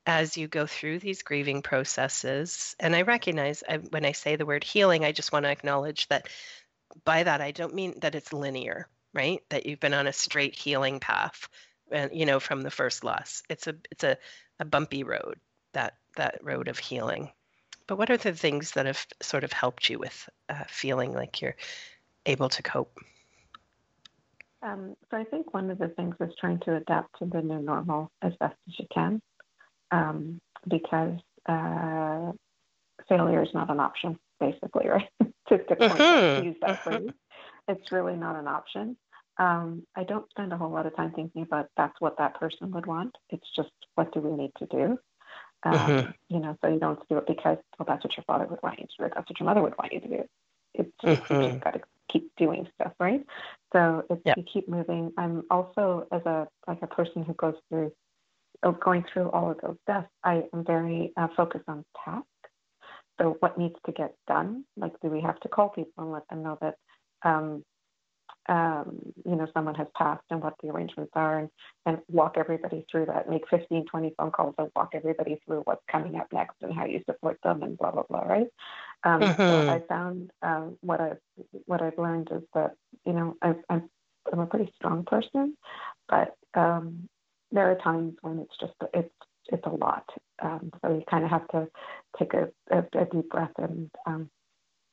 as 0.06 0.38
you 0.38 0.48
go 0.48 0.68
through 0.68 1.00
these 1.00 1.24
grieving 1.24 1.62
processes? 1.62 2.76
And 2.80 2.96
I 2.96 3.02
recognize 3.02 3.64
I, 3.68 3.78
when 3.78 4.06
I 4.06 4.12
say 4.12 4.36
the 4.36 4.46
word 4.46 4.64
healing, 4.64 5.04
I 5.04 5.12
just 5.12 5.32
want 5.32 5.46
to 5.46 5.52
acknowledge 5.52 6.08
that 6.10 6.30
by 7.04 7.24
that 7.24 7.42
I 7.42 7.52
don't 7.52 7.74
mean 7.74 7.96
that 8.02 8.16
it's 8.16 8.32
linear, 8.32 8.88
right? 9.14 9.42
That 9.50 9.66
you've 9.66 9.80
been 9.80 9.94
on 9.94 10.08
a 10.08 10.14
straight 10.14 10.56
healing 10.56 11.00
path, 11.00 11.50
and 11.92 12.12
you 12.14 12.26
know 12.26 12.40
from 12.40 12.62
the 12.62 12.72
first 12.72 13.04
loss. 13.04 13.44
It's 13.50 13.68
a 13.68 13.76
it's 13.92 14.04
a 14.04 14.18
a 14.60 14.66
bumpy 14.66 15.04
road, 15.04 15.40
that 15.74 15.96
that 16.16 16.40
road 16.44 16.68
of 16.68 16.80
healing. 16.80 17.32
But 17.88 17.98
what 17.98 18.10
are 18.10 18.18
the 18.18 18.34
things 18.34 18.72
that 18.72 18.86
have 18.86 19.06
sort 19.22 19.44
of 19.44 19.52
helped 19.52 19.90
you 19.90 20.00
with 20.00 20.28
uh, 20.50 20.64
feeling 20.68 21.14
like 21.14 21.42
you're 21.42 21.56
able 22.26 22.50
to 22.50 22.64
cope? 22.64 22.98
Um, 24.64 24.96
so 25.12 25.18
I 25.18 25.24
think 25.24 25.54
one 25.54 25.70
of 25.70 25.78
the 25.78 25.90
things 25.90 26.16
is 26.20 26.34
trying 26.40 26.60
to 26.62 26.78
adapt 26.78 27.20
to 27.20 27.26
the 27.26 27.42
new 27.42 27.62
normal 27.62 28.12
as 28.24 28.34
best 28.40 28.56
as 28.68 28.80
you 28.80 28.88
can, 28.92 29.22
um, 29.92 30.42
because 30.68 31.20
uh, 31.46 32.32
failure 33.08 33.44
is 33.44 33.54
not 33.54 33.70
an 33.70 33.80
option, 33.80 34.18
basically, 34.40 34.88
right? 34.90 35.10
to, 35.50 35.58
to, 35.60 35.76
mm-hmm. 35.76 36.46
use 36.46 36.56
that 36.62 36.80
mm-hmm. 36.80 36.90
phrase, 36.90 37.10
it's 37.68 37.92
really 37.92 38.16
not 38.16 38.36
an 38.36 38.48
option. 38.48 38.98
Um, 39.38 39.84
I 39.96 40.04
don't 40.04 40.30
spend 40.30 40.54
a 40.54 40.58
whole 40.58 40.72
lot 40.72 40.86
of 40.86 40.96
time 40.96 41.12
thinking 41.12 41.42
about 41.42 41.70
that's 41.76 42.00
what 42.00 42.18
that 42.18 42.40
person 42.40 42.72
would 42.72 42.86
want. 42.86 43.16
It's 43.30 43.48
just 43.56 43.72
what 43.96 44.14
do 44.14 44.22
we 44.22 44.32
need 44.32 44.52
to 44.60 44.66
do. 44.68 44.98
Um, 45.64 45.74
mm-hmm. 45.74 46.12
You 46.30 46.40
know, 46.40 46.58
so 46.62 46.72
you 46.72 46.80
don't 46.80 47.00
do 47.10 47.18
it 47.18 47.28
because 47.28 47.58
well, 47.78 47.86
that's 47.88 48.04
what 48.04 48.16
your 48.16 48.24
father 48.26 48.46
would 48.46 48.62
want 48.64 48.80
you 48.80 48.86
to 48.86 49.04
do. 49.04 49.14
That's 49.14 49.30
what 49.30 49.40
your 49.40 49.48
mother 49.48 49.62
would 49.62 49.78
want 49.78 49.94
you 49.94 50.00
to 50.02 50.08
do. 50.08 50.24
It's 50.74 50.92
just 51.04 51.22
mm-hmm. 51.24 51.42
you 51.42 51.50
just 51.50 51.64
got 51.64 51.74
to 51.74 51.82
keep 52.12 52.32
doing 52.38 52.68
stuff, 52.76 52.94
right? 53.00 53.26
So 53.74 54.06
it's 54.10 54.22
yep. 54.26 54.38
you 54.38 54.44
keep 54.44 54.70
moving. 54.70 55.12
I'm 55.18 55.44
also 55.50 56.08
as 56.12 56.22
a 56.26 56.48
like 56.68 56.82
a 56.82 56.88
person 56.88 57.24
who 57.24 57.34
goes 57.34 57.56
through 57.70 57.92
oh, 58.64 58.72
going 58.74 59.06
through 59.12 59.30
all 59.32 59.52
of 59.52 59.58
those 59.62 59.78
deaths. 59.88 60.08
I 60.24 60.44
am 60.54 60.64
very 60.66 61.14
uh, 61.18 61.28
focused 61.36 61.66
on 61.68 61.86
tasks. 62.04 62.28
So 63.20 63.38
what 63.40 63.58
needs 63.58 63.76
to 63.86 63.92
get 63.92 64.14
done? 64.28 64.66
Like, 64.76 64.94
do 65.02 65.10
we 65.10 65.22
have 65.22 65.40
to 65.42 65.48
call 65.48 65.70
people 65.70 66.04
and 66.04 66.12
let 66.12 66.28
them 66.30 66.44
know 66.44 66.58
that 66.62 66.76
um, 67.24 67.64
um, 68.48 69.00
you 69.26 69.36
know, 69.36 69.48
someone 69.54 69.76
has 69.76 69.88
passed 69.96 70.24
and 70.30 70.42
what 70.42 70.54
the 70.62 70.70
arrangements 70.70 71.12
are 71.16 71.40
and, 71.40 71.50
and 71.86 72.00
walk 72.10 72.36
everybody 72.38 72.86
through 72.92 73.08
that, 73.08 73.30
make 73.30 73.48
15, 73.50 73.86
20 73.86 74.14
phone 74.18 74.32
calls 74.32 74.56
and 74.58 74.70
walk 74.76 74.90
everybody 74.94 75.40
through 75.46 75.62
what's 75.62 75.82
coming 75.92 76.16
up 76.16 76.28
next 76.32 76.56
and 76.62 76.74
how 76.74 76.86
you 76.86 77.02
support 77.06 77.40
them 77.44 77.64
and 77.64 77.78
blah, 77.78 77.92
blah, 77.92 78.04
blah, 78.10 78.22
right? 78.22 78.48
Um, 79.04 79.22
mm-hmm. 79.22 79.42
So 79.42 79.70
I 79.70 79.82
found 79.88 80.32
um, 80.42 80.78
what, 80.82 81.02
I've, 81.02 81.18
what 81.66 81.82
I've 81.82 81.98
learned 81.98 82.30
is 82.32 82.44
that, 82.54 82.76
you 83.06 83.14
know, 83.14 83.36
I, 83.42 83.56
I'm, 83.70 83.90
I'm 84.32 84.40
a 84.40 84.48
pretty 84.48 84.72
strong 84.76 85.06
person, 85.06 85.58
but 86.08 86.36
um, 86.54 87.10
there 87.52 87.72
are 87.72 87.76
times 87.76 88.16
when 88.22 88.40
it's 88.40 88.58
just, 88.60 88.74
it's, 88.94 89.14
it's 89.48 89.66
a 89.66 89.70
lot. 89.70 90.06
Um, 90.42 90.72
so 90.82 90.92
you 90.92 91.04
kind 91.10 91.24
of 91.24 91.30
have 91.30 91.48
to 91.50 91.68
take 92.18 92.34
a, 92.34 92.50
a, 92.72 92.80
a 93.00 93.06
deep 93.06 93.30
breath 93.30 93.52
and 93.58 93.90
um, 94.06 94.30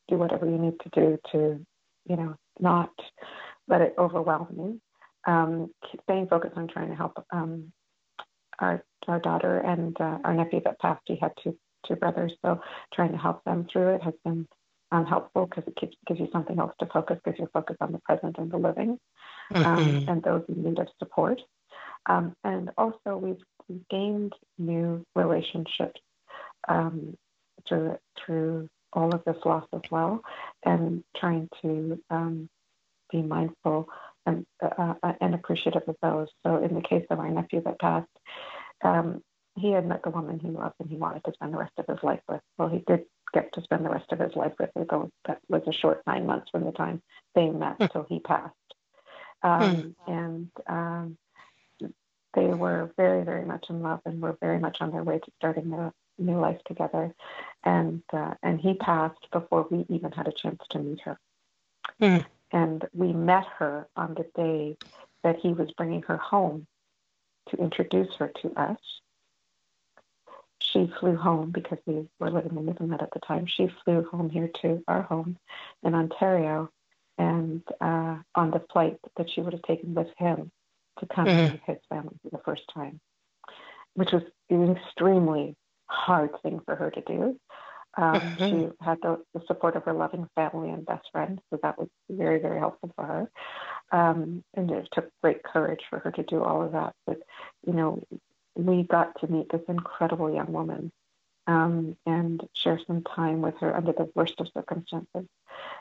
do 0.08 0.16
whatever 0.16 0.46
you 0.46 0.58
need 0.58 0.74
to 0.80 0.88
do 0.94 1.18
to, 1.32 1.64
you 2.08 2.16
know, 2.16 2.36
not 2.60 2.90
let 3.68 3.80
it 3.80 3.94
overwhelm 3.98 4.48
me. 4.56 4.80
Um, 5.26 5.70
staying 6.02 6.28
focused 6.28 6.56
on 6.56 6.68
trying 6.68 6.88
to 6.88 6.96
help 6.96 7.24
um, 7.32 7.72
our 8.58 8.84
our 9.08 9.20
daughter 9.20 9.58
and 9.58 9.96
uh, 10.00 10.18
our 10.24 10.34
nephew 10.34 10.60
that 10.64 10.80
passed. 10.80 11.02
He 11.06 11.16
had 11.20 11.32
two 11.42 11.56
two 11.86 11.96
brothers, 11.96 12.32
so 12.44 12.60
trying 12.92 13.12
to 13.12 13.18
help 13.18 13.44
them 13.44 13.66
through 13.72 13.94
it 13.94 14.02
has 14.02 14.14
been 14.24 14.46
um, 14.92 15.06
helpful 15.06 15.46
because 15.46 15.64
it 15.66 15.76
keeps, 15.76 15.96
gives 16.06 16.20
you 16.20 16.28
something 16.32 16.58
else 16.58 16.72
to 16.78 16.86
focus 16.86 17.18
because 17.24 17.38
you're 17.38 17.48
focused 17.48 17.80
on 17.80 17.92
the 17.92 17.98
present 18.00 18.36
and 18.38 18.50
the 18.50 18.58
living 18.58 18.98
um, 19.54 19.64
mm-hmm. 19.64 20.08
and 20.08 20.22
those 20.22 20.42
in 20.48 20.62
need 20.62 20.78
of 20.78 20.88
support. 20.98 21.40
Um, 22.06 22.34
and 22.44 22.70
also, 22.76 23.16
we've, 23.16 23.42
we've 23.68 23.88
gained 23.88 24.32
new 24.58 25.04
relationships 25.14 26.00
um, 26.68 27.16
through 27.68 27.96
through 28.24 28.68
all 28.92 29.14
of 29.14 29.24
this 29.24 29.36
loss 29.44 29.66
as 29.72 29.82
well, 29.90 30.22
and 30.64 31.04
trying 31.16 31.48
to 31.62 32.02
um, 32.10 32.48
be 33.10 33.22
mindful 33.22 33.88
and, 34.26 34.46
uh, 34.62 34.94
uh, 35.02 35.12
and 35.20 35.34
appreciative 35.34 35.82
of 35.86 35.96
those. 36.02 36.28
So, 36.44 36.62
in 36.62 36.74
the 36.74 36.80
case 36.80 37.06
of 37.10 37.18
our 37.18 37.30
nephew 37.30 37.62
that 37.62 37.80
passed, 37.80 38.08
um, 38.82 39.22
he 39.56 39.72
had 39.72 39.86
met 39.86 40.02
the 40.02 40.10
woman 40.10 40.38
he 40.38 40.48
loved 40.48 40.76
and 40.80 40.88
he 40.88 40.96
wanted 40.96 41.24
to 41.24 41.32
spend 41.32 41.52
the 41.52 41.58
rest 41.58 41.72
of 41.78 41.86
his 41.86 42.02
life 42.02 42.22
with. 42.28 42.40
Well, 42.58 42.68
he 42.68 42.82
did 42.86 43.04
get 43.32 43.52
to 43.54 43.62
spend 43.62 43.84
the 43.84 43.90
rest 43.90 44.12
of 44.12 44.18
his 44.18 44.34
life 44.34 44.52
with 44.58 44.70
her, 44.76 44.86
though 44.88 45.10
that 45.26 45.38
was 45.48 45.62
a 45.66 45.72
short 45.72 46.02
nine 46.06 46.26
months 46.26 46.50
from 46.50 46.64
the 46.64 46.72
time 46.72 47.02
they 47.34 47.48
met 47.48 47.76
until 47.80 48.02
hmm. 48.02 48.14
he 48.14 48.20
passed. 48.20 48.54
Um, 49.42 49.94
hmm. 50.06 50.12
And 50.12 50.50
um, 50.66 51.18
they 52.34 52.46
were 52.46 52.92
very, 52.96 53.24
very 53.24 53.44
much 53.44 53.66
in 53.68 53.82
love 53.82 54.00
and 54.06 54.22
were 54.22 54.36
very 54.40 54.58
much 54.58 54.78
on 54.80 54.90
their 54.90 55.02
way 55.02 55.18
to 55.18 55.30
starting 55.38 55.72
a 55.72 55.92
new 56.18 56.38
life 56.38 56.60
together. 56.66 57.14
And 57.64 58.02
uh, 58.12 58.34
and 58.42 58.60
he 58.60 58.74
passed 58.74 59.28
before 59.32 59.66
we 59.70 59.86
even 59.88 60.12
had 60.12 60.28
a 60.28 60.32
chance 60.32 60.62
to 60.70 60.78
meet 60.78 61.00
her. 61.02 61.18
Mm. 62.00 62.24
And 62.50 62.84
we 62.92 63.12
met 63.12 63.46
her 63.58 63.88
on 63.96 64.14
the 64.14 64.26
day 64.34 64.76
that 65.22 65.36
he 65.36 65.52
was 65.52 65.70
bringing 65.72 66.02
her 66.02 66.16
home 66.16 66.66
to 67.48 67.56
introduce 67.56 68.14
her 68.16 68.30
to 68.42 68.52
us. 68.54 68.78
She 70.60 70.90
flew 71.00 71.16
home 71.16 71.50
because 71.50 71.78
we 71.86 72.08
were 72.18 72.30
living 72.30 72.56
in 72.56 72.66
Newfoundland 72.66 73.02
at 73.02 73.10
the 73.12 73.20
time. 73.20 73.46
She 73.46 73.68
flew 73.84 74.04
home 74.04 74.30
here 74.30 74.50
to 74.62 74.82
our 74.88 75.02
home 75.02 75.36
in 75.82 75.94
Ontario, 75.94 76.70
and 77.18 77.62
uh, 77.80 78.16
on 78.34 78.50
the 78.50 78.62
flight 78.72 78.98
that 79.16 79.28
she 79.30 79.40
would 79.40 79.52
have 79.52 79.62
taken 79.62 79.94
with 79.94 80.08
him 80.16 80.50
to 81.00 81.06
come 81.06 81.26
mm-hmm. 81.26 81.56
his 81.66 81.80
family 81.88 82.14
for 82.22 82.30
the 82.30 82.42
first 82.44 82.62
time, 82.72 83.00
which 83.94 84.12
was 84.12 84.22
extremely 84.50 85.56
hard 85.92 86.30
thing 86.42 86.60
for 86.64 86.74
her 86.74 86.90
to 86.90 87.00
do. 87.02 87.38
Um, 87.96 88.14
mm-hmm. 88.14 88.44
She 88.44 88.68
had 88.80 88.98
the, 89.02 89.22
the, 89.34 89.42
support 89.46 89.76
of 89.76 89.84
her 89.84 89.92
loving 89.92 90.26
family 90.34 90.70
and 90.70 90.86
best 90.86 91.10
friend, 91.12 91.40
so 91.50 91.58
that 91.62 91.78
was 91.78 91.88
very, 92.10 92.40
very 92.40 92.58
helpful 92.58 92.90
for 92.96 93.04
her. 93.04 93.30
Um, 93.92 94.42
and 94.54 94.70
it 94.70 94.88
took 94.92 95.10
great 95.22 95.42
courage 95.42 95.82
for 95.90 95.98
her 95.98 96.10
to 96.12 96.22
do 96.22 96.42
all 96.42 96.62
of 96.62 96.72
that. 96.72 96.94
But, 97.06 97.18
you 97.66 97.74
know, 97.74 98.02
we 98.54 98.84
got 98.84 99.20
to 99.20 99.30
meet 99.30 99.52
this 99.52 99.60
incredible 99.68 100.34
young 100.34 100.52
woman 100.52 100.90
um, 101.46 101.96
and 102.06 102.42
share 102.54 102.80
some 102.86 103.02
time 103.02 103.42
with 103.42 103.58
her 103.60 103.76
under 103.76 103.92
the 103.92 104.10
worst 104.14 104.40
of 104.40 104.48
circumstances. 104.54 105.26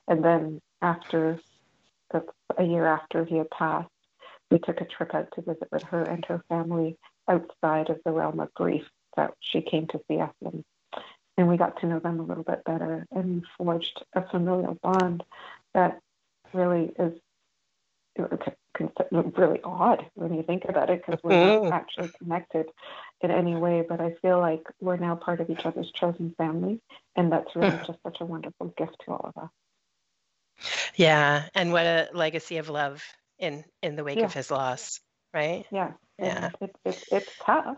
And 0.07 0.23
then 0.23 0.61
after, 0.81 1.39
a 2.57 2.63
year 2.63 2.87
after 2.87 3.23
he 3.23 3.37
had 3.37 3.49
passed, 3.51 3.87
we 4.49 4.59
took 4.59 4.81
a 4.81 4.85
trip 4.85 5.15
out 5.15 5.29
to 5.35 5.41
visit 5.41 5.69
with 5.71 5.83
her 5.83 6.03
and 6.03 6.25
her 6.25 6.43
family 6.49 6.97
outside 7.29 7.89
of 7.89 8.01
the 8.03 8.11
realm 8.11 8.41
of 8.41 8.53
grief 8.53 8.85
that 9.17 9.33
she 9.39 9.61
came 9.61 9.87
to 9.87 10.01
see 10.07 10.19
us 10.19 10.33
in. 10.41 10.63
And 11.37 11.47
we 11.47 11.57
got 11.57 11.79
to 11.79 11.87
know 11.87 11.99
them 11.99 12.19
a 12.19 12.23
little 12.23 12.43
bit 12.43 12.63
better 12.65 13.07
and 13.11 13.43
forged 13.57 14.03
a 14.13 14.27
familial 14.29 14.77
bond 14.83 15.23
that 15.73 15.99
really 16.53 16.91
is 16.99 17.13
really 19.37 19.59
odd 19.63 20.05
when 20.15 20.33
you 20.33 20.43
think 20.43 20.65
about 20.67 20.89
it 20.89 21.03
because 21.05 21.19
we're 21.23 21.31
not 21.31 21.61
mm-hmm. 21.63 21.73
actually 21.73 22.11
connected 22.17 22.65
in 23.21 23.31
any 23.31 23.55
way. 23.55 23.83
But 23.87 24.01
I 24.01 24.15
feel 24.21 24.39
like 24.39 24.63
we're 24.79 24.97
now 24.97 25.15
part 25.15 25.39
of 25.39 25.49
each 25.49 25.65
other's 25.65 25.91
chosen 25.91 26.35
family. 26.37 26.81
And 27.15 27.31
that's 27.31 27.55
really 27.55 27.77
just 27.87 27.99
such 28.03 28.17
a 28.19 28.25
wonderful 28.25 28.73
gift 28.77 28.97
to 29.05 29.11
all 29.11 29.31
of 29.35 29.43
us. 29.43 29.49
Yeah. 30.95 31.43
And 31.55 31.71
what 31.71 31.85
a 31.85 32.09
legacy 32.13 32.57
of 32.57 32.69
love 32.69 33.01
in 33.39 33.65
in 33.81 33.95
the 33.95 34.03
wake 34.03 34.19
yeah. 34.19 34.25
of 34.25 34.33
his 34.33 34.51
loss, 34.51 35.01
right? 35.33 35.65
Yeah, 35.71 35.91
yeah. 36.19 36.51
It's 36.61 36.79
it's 36.85 37.11
it's 37.11 37.31
tough. 37.43 37.77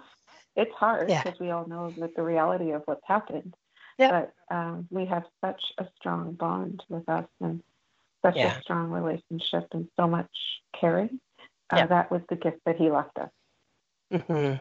It's 0.55 0.73
hard 0.73 1.07
because 1.07 1.25
yeah. 1.25 1.33
we 1.39 1.49
all 1.49 1.67
know 1.67 1.93
that 1.97 2.15
the 2.15 2.23
reality 2.23 2.71
of 2.71 2.83
what's 2.85 3.05
happened. 3.05 3.55
Yeah. 3.97 4.25
But 4.49 4.55
um, 4.55 4.87
we 4.89 5.05
have 5.05 5.23
such 5.43 5.61
a 5.77 5.85
strong 5.99 6.33
bond 6.33 6.83
with 6.89 7.07
us 7.09 7.25
and 7.41 7.61
such 8.23 8.35
yeah. 8.35 8.57
a 8.57 8.61
strong 8.61 8.89
relationship 8.89 9.67
and 9.71 9.87
so 9.99 10.07
much 10.07 10.29
caring. 10.79 11.19
Uh, 11.71 11.77
yeah. 11.77 11.85
That 11.87 12.11
was 12.11 12.21
the 12.29 12.35
gift 12.35 12.59
that 12.65 12.75
he 12.77 12.89
left 12.89 13.17
us. 13.17 13.29
Mm-hmm. 14.11 14.55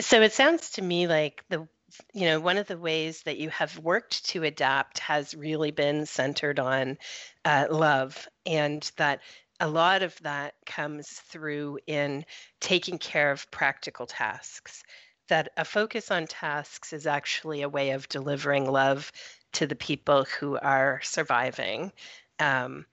So 0.00 0.22
it 0.22 0.32
sounds 0.32 0.70
to 0.72 0.82
me 0.82 1.06
like 1.06 1.44
the 1.48 1.68
you 2.14 2.24
know 2.24 2.40
one 2.40 2.56
of 2.56 2.66
the 2.66 2.78
ways 2.78 3.22
that 3.24 3.36
you 3.36 3.50
have 3.50 3.78
worked 3.78 4.26
to 4.30 4.42
adapt 4.44 4.98
has 5.00 5.34
really 5.34 5.70
been 5.70 6.06
centered 6.06 6.58
on 6.58 6.96
uh, 7.44 7.66
love 7.70 8.26
and 8.46 8.90
that 8.96 9.20
a 9.62 9.68
lot 9.68 10.02
of 10.02 10.20
that 10.22 10.54
comes 10.66 11.08
through 11.08 11.78
in 11.86 12.24
taking 12.60 12.98
care 12.98 13.30
of 13.30 13.48
practical 13.52 14.06
tasks. 14.06 14.82
That 15.28 15.50
a 15.56 15.64
focus 15.64 16.10
on 16.10 16.26
tasks 16.26 16.92
is 16.92 17.06
actually 17.06 17.62
a 17.62 17.68
way 17.68 17.90
of 17.90 18.08
delivering 18.08 18.68
love 18.68 19.12
to 19.52 19.68
the 19.68 19.76
people 19.76 20.24
who 20.24 20.58
are 20.58 21.00
surviving 21.04 21.92
um, 22.40 22.86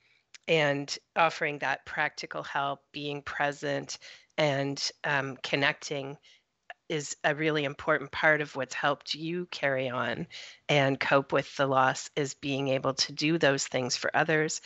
and 0.47 0.95
offering 1.15 1.57
that 1.59 1.87
practical 1.87 2.43
help, 2.43 2.81
being 2.91 3.23
present, 3.23 3.97
and 4.37 4.91
um, 5.03 5.37
connecting 5.41 6.17
is 6.87 7.15
a 7.23 7.33
really 7.33 7.63
important 7.63 8.11
part 8.11 8.41
of 8.41 8.55
what's 8.55 8.75
helped 8.75 9.15
you 9.15 9.47
carry 9.49 9.89
on 9.89 10.27
and 10.67 10.99
cope 10.99 11.33
with 11.33 11.55
the 11.55 11.65
loss 11.65 12.11
is 12.15 12.35
being 12.35 12.67
able 12.67 12.93
to 12.93 13.11
do 13.11 13.39
those 13.39 13.65
things 13.65 13.95
for 13.95 14.15
others 14.15 14.61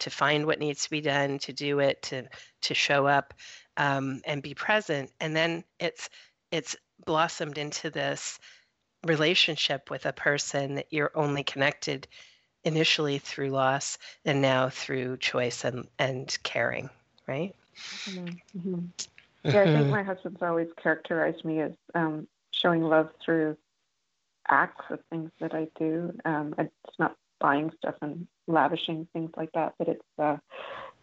to 0.00 0.10
find 0.10 0.46
what 0.46 0.58
needs 0.58 0.84
to 0.84 0.90
be 0.90 1.00
done 1.00 1.38
to 1.38 1.52
do 1.52 1.80
it 1.80 2.02
to 2.02 2.24
to 2.62 2.74
show 2.74 3.06
up 3.06 3.34
um, 3.76 4.20
and 4.24 4.42
be 4.42 4.54
present 4.54 5.10
and 5.20 5.34
then 5.34 5.64
it's 5.78 6.08
it's 6.50 6.76
blossomed 7.04 7.58
into 7.58 7.90
this 7.90 8.38
relationship 9.06 9.90
with 9.90 10.06
a 10.06 10.12
person 10.12 10.76
that 10.76 10.86
you're 10.90 11.12
only 11.14 11.42
connected 11.42 12.06
initially 12.64 13.18
through 13.18 13.50
loss 13.50 13.98
and 14.24 14.40
now 14.40 14.68
through 14.68 15.16
choice 15.16 15.64
and 15.64 15.86
and 15.98 16.36
caring 16.42 16.88
right 17.26 17.54
mm-hmm. 18.06 18.78
Yeah, 19.44 19.60
I 19.60 19.64
think 19.64 19.76
mm-hmm. 19.76 19.90
my 19.90 20.02
husband's 20.02 20.40
always 20.40 20.68
characterized 20.82 21.44
me 21.44 21.60
as 21.60 21.72
um, 21.94 22.26
showing 22.50 22.82
love 22.82 23.10
through 23.22 23.58
acts 24.48 24.86
of 24.88 25.00
things 25.10 25.30
that 25.40 25.54
I 25.54 25.68
do. 25.78 26.16
Um, 26.24 26.54
it's 26.58 26.98
not 26.98 27.16
buying 27.44 27.70
stuff 27.76 27.96
and 28.00 28.26
lavishing 28.46 29.06
things 29.12 29.30
like 29.36 29.52
that, 29.52 29.74
but 29.78 29.88
it's 29.88 30.02
uh, 30.18 30.38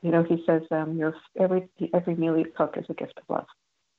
you 0.01 0.09
know 0.09 0.23
he 0.23 0.43
says 0.47 0.63
um, 0.71 0.97
your 0.97 1.13
every 1.39 1.69
every 1.93 2.15
meal 2.15 2.35
you 2.35 2.51
cook 2.57 2.77
is 2.77 2.85
a 2.89 2.95
gift 2.95 3.13
of 3.17 3.23
love. 3.29 3.45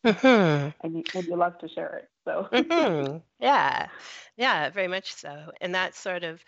Mm-hmm. 0.04 0.70
And, 0.82 0.96
you, 0.96 1.04
and 1.14 1.24
you 1.24 1.36
love 1.36 1.56
to 1.58 1.68
share 1.68 1.98
it. 1.98 2.08
So 2.24 2.48
mm-hmm. 2.52 3.18
yeah, 3.38 3.86
yeah, 4.36 4.70
very 4.70 4.88
much 4.88 5.14
so. 5.14 5.52
And 5.60 5.76
that 5.76 5.94
sort 5.94 6.24
of 6.24 6.42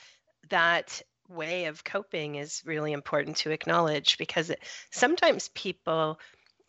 that 0.50 1.00
way 1.28 1.66
of 1.66 1.84
coping 1.84 2.34
is 2.34 2.62
really 2.66 2.92
important 2.92 3.36
to 3.38 3.52
acknowledge 3.52 4.18
because 4.18 4.50
it, 4.50 4.60
sometimes 4.90 5.48
people 5.54 6.18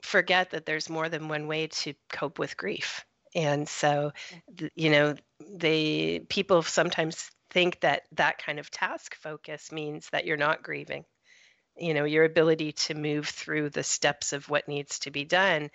forget 0.04 0.52
that 0.52 0.68
there's 0.68 0.88
more 0.88 1.10
than 1.10 1.28
one 1.28 1.48
way 1.48 1.68
to 1.68 1.96
cope 2.12 2.38
with 2.38 2.56
grief. 2.56 3.04
And 3.34 3.68
so, 3.68 4.14
you 4.76 4.92
know, 4.92 5.16
they 5.52 6.20
people 6.30 6.62
sometimes 6.62 7.32
think 7.56 7.80
that 7.80 8.04
that 8.12 8.38
kind 8.38 8.60
of 8.60 8.70
task 8.70 9.16
focus 9.16 9.72
means 9.72 10.10
that 10.10 10.26
you're 10.26 10.36
not 10.36 10.62
grieving. 10.62 11.06
You 11.78 11.94
know, 11.94 12.04
your 12.04 12.26
ability 12.26 12.74
to 12.74 12.96
move 12.96 13.30
through 13.30 13.70
the 13.70 13.82
steps 13.82 14.34
of 14.34 14.50
what 14.50 14.68
needs 14.68 15.00
to 15.00 15.12
be 15.12 15.24
done. 15.24 15.72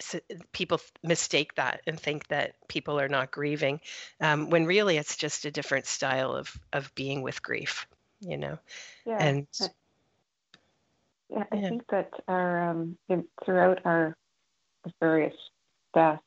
So 0.00 0.20
people 0.52 0.80
mistake 1.02 1.54
that 1.56 1.82
and 1.86 2.00
think 2.00 2.28
that 2.28 2.54
people 2.66 2.98
are 2.98 3.10
not 3.10 3.30
grieving, 3.30 3.80
um, 4.22 4.48
when 4.48 4.64
really 4.64 4.96
it's 4.96 5.16
just 5.16 5.44
a 5.44 5.50
different 5.50 5.84
style 5.84 6.34
of 6.34 6.58
of 6.72 6.94
being 6.94 7.20
with 7.20 7.42
grief. 7.42 7.86
You 8.20 8.38
know, 8.38 8.58
yeah. 9.04 9.18
and 9.20 9.46
yeah, 11.28 11.44
I 11.52 11.56
yeah. 11.56 11.68
think 11.68 11.82
that 11.90 12.10
our 12.26 12.70
um, 12.70 12.96
throughout 13.44 13.80
our 13.84 14.16
various 14.98 15.36
deaths, 15.92 16.22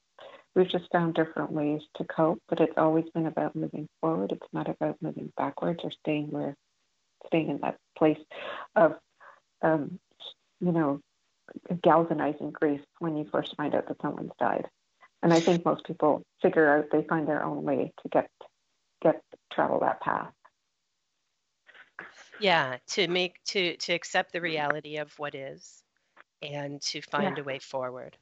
we've 0.56 0.70
just 0.70 0.92
found 0.92 1.14
different 1.14 1.52
ways 1.52 1.82
to 1.98 2.04
cope. 2.04 2.42
But 2.48 2.62
it's 2.62 2.78
always 2.78 3.06
been 3.14 3.28
about 3.28 3.56
moving 3.56 3.88
forward. 4.02 4.32
It's 4.32 4.54
not 4.54 4.70
about 4.70 5.02
moving 5.02 5.32
backwards 5.38 5.82
or 5.84 5.92
staying 5.92 6.32
where, 6.32 6.56
staying 7.28 7.50
in 7.50 7.60
that 7.62 7.78
place 7.98 8.20
of, 8.76 8.96
um, 9.62 10.00
you 10.60 10.72
know, 10.72 11.02
galvanizing 11.82 12.52
grief 12.52 12.82
when 13.00 13.18
you 13.18 13.28
first 13.32 13.56
find 13.56 13.76
out 13.76 13.88
that 13.88 14.02
someone's 14.02 14.32
died. 14.40 14.68
And 15.22 15.34
I 15.34 15.40
think 15.40 15.66
most 15.66 15.86
people 15.86 16.24
figure 16.42 16.78
out 16.78 16.86
they 16.92 17.04
find 17.08 17.28
their 17.28 17.44
own 17.44 17.64
way 17.64 17.94
to 18.02 18.10
get 18.10 18.30
get 19.02 19.22
travel 19.52 19.80
that 19.82 20.02
path 20.02 20.32
yeah 22.40 22.78
to 22.88 23.08
make 23.08 23.42
to 23.46 23.76
to 23.78 23.94
accept 23.94 24.34
the 24.34 24.42
reality 24.42 24.98
of 24.98 25.12
what 25.18 25.36
is 25.36 25.84
and 26.42 26.82
to 26.82 27.02
find 27.02 27.38
yeah. 27.38 27.42
a 27.42 27.46
way 27.46 27.60
forward 27.60 28.18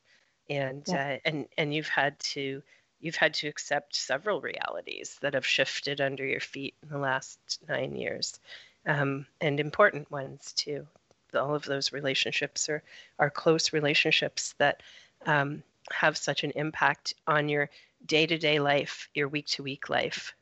and 0.49 0.83
yeah. 0.87 1.15
uh, 1.15 1.17
and 1.25 1.47
and 1.57 1.73
you've 1.73 1.87
had 1.87 2.17
to 2.19 2.61
you've 2.99 3.15
had 3.15 3.33
to 3.33 3.47
accept 3.47 3.95
several 3.95 4.41
realities 4.41 5.17
that 5.21 5.33
have 5.33 5.45
shifted 5.45 5.99
under 5.99 6.25
your 6.25 6.39
feet 6.39 6.73
in 6.83 6.89
the 6.89 6.97
last 6.97 7.39
nine 7.67 7.95
years 7.95 8.39
um, 8.85 9.25
and 9.41 9.59
important 9.59 10.09
ones 10.11 10.53
too 10.53 10.87
all 11.35 11.55
of 11.55 11.65
those 11.65 11.91
relationships 11.91 12.69
are 12.69 12.83
are 13.19 13.29
close 13.29 13.73
relationships 13.73 14.53
that 14.59 14.83
um, 15.25 15.63
have 15.91 16.17
such 16.17 16.43
an 16.43 16.51
impact 16.55 17.13
on 17.25 17.49
your 17.49 17.69
day-to-day 18.05 18.59
life 18.59 19.09
your 19.13 19.27
week-to-week 19.27 19.89
life 19.89 20.33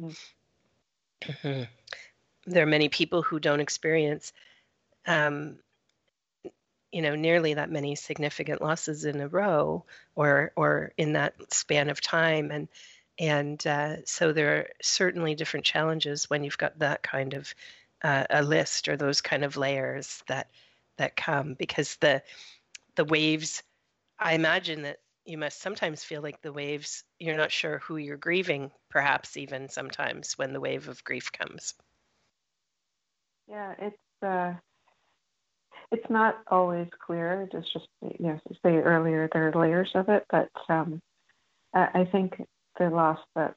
mm. 0.00 0.16
mm-hmm 1.22 1.64
there 2.48 2.62
are 2.62 2.66
many 2.66 2.88
people 2.88 3.22
who 3.22 3.38
don't 3.38 3.60
experience 3.60 4.32
um, 5.06 5.58
you 6.92 7.02
know 7.02 7.14
nearly 7.14 7.54
that 7.54 7.70
many 7.70 7.94
significant 7.94 8.62
losses 8.62 9.04
in 9.04 9.20
a 9.20 9.28
row 9.28 9.84
or 10.14 10.52
or 10.56 10.92
in 10.96 11.14
that 11.14 11.34
span 11.52 11.90
of 11.90 12.00
time. 12.00 12.50
And 12.50 12.68
and 13.18 13.66
uh, 13.66 13.96
so 14.04 14.32
there 14.32 14.56
are 14.56 14.68
certainly 14.82 15.34
different 15.34 15.66
challenges 15.66 16.30
when 16.30 16.44
you've 16.44 16.58
got 16.58 16.78
that 16.78 17.02
kind 17.02 17.34
of 17.34 17.54
uh, 18.02 18.24
a 18.30 18.42
list 18.42 18.88
or 18.88 18.96
those 18.96 19.20
kind 19.20 19.44
of 19.44 19.56
layers 19.56 20.22
that 20.28 20.48
that 20.96 21.16
come 21.16 21.54
because 21.54 21.96
the 21.96 22.22
the 22.96 23.04
waves 23.04 23.62
i 24.18 24.34
imagine 24.34 24.82
that 24.82 24.98
you 25.24 25.36
must 25.36 25.60
sometimes 25.60 26.02
feel 26.02 26.22
like 26.22 26.40
the 26.40 26.52
waves 26.52 27.04
you're 27.18 27.36
not 27.36 27.52
sure 27.52 27.78
who 27.80 27.98
you're 27.98 28.16
grieving 28.16 28.70
perhaps 28.88 29.36
even 29.36 29.68
sometimes 29.68 30.38
when 30.38 30.52
the 30.52 30.60
wave 30.60 30.88
of 30.88 31.04
grief 31.04 31.30
comes. 31.30 31.74
Yeah, 33.46 33.74
it's 33.78 34.22
uh, 34.22 34.54
it's 35.90 36.08
not 36.10 36.38
always 36.50 36.88
clear. 37.04 37.48
It's 37.52 37.72
just 37.72 37.88
you 38.02 38.26
know, 38.26 38.40
say 38.62 38.76
earlier 38.76 39.28
there 39.32 39.48
are 39.48 39.60
layers 39.60 39.90
of 39.94 40.08
it, 40.08 40.24
but 40.30 40.50
um, 40.68 41.00
I 41.74 42.08
think 42.10 42.42
the 42.78 42.90
loss 42.90 43.18
that 43.34 43.54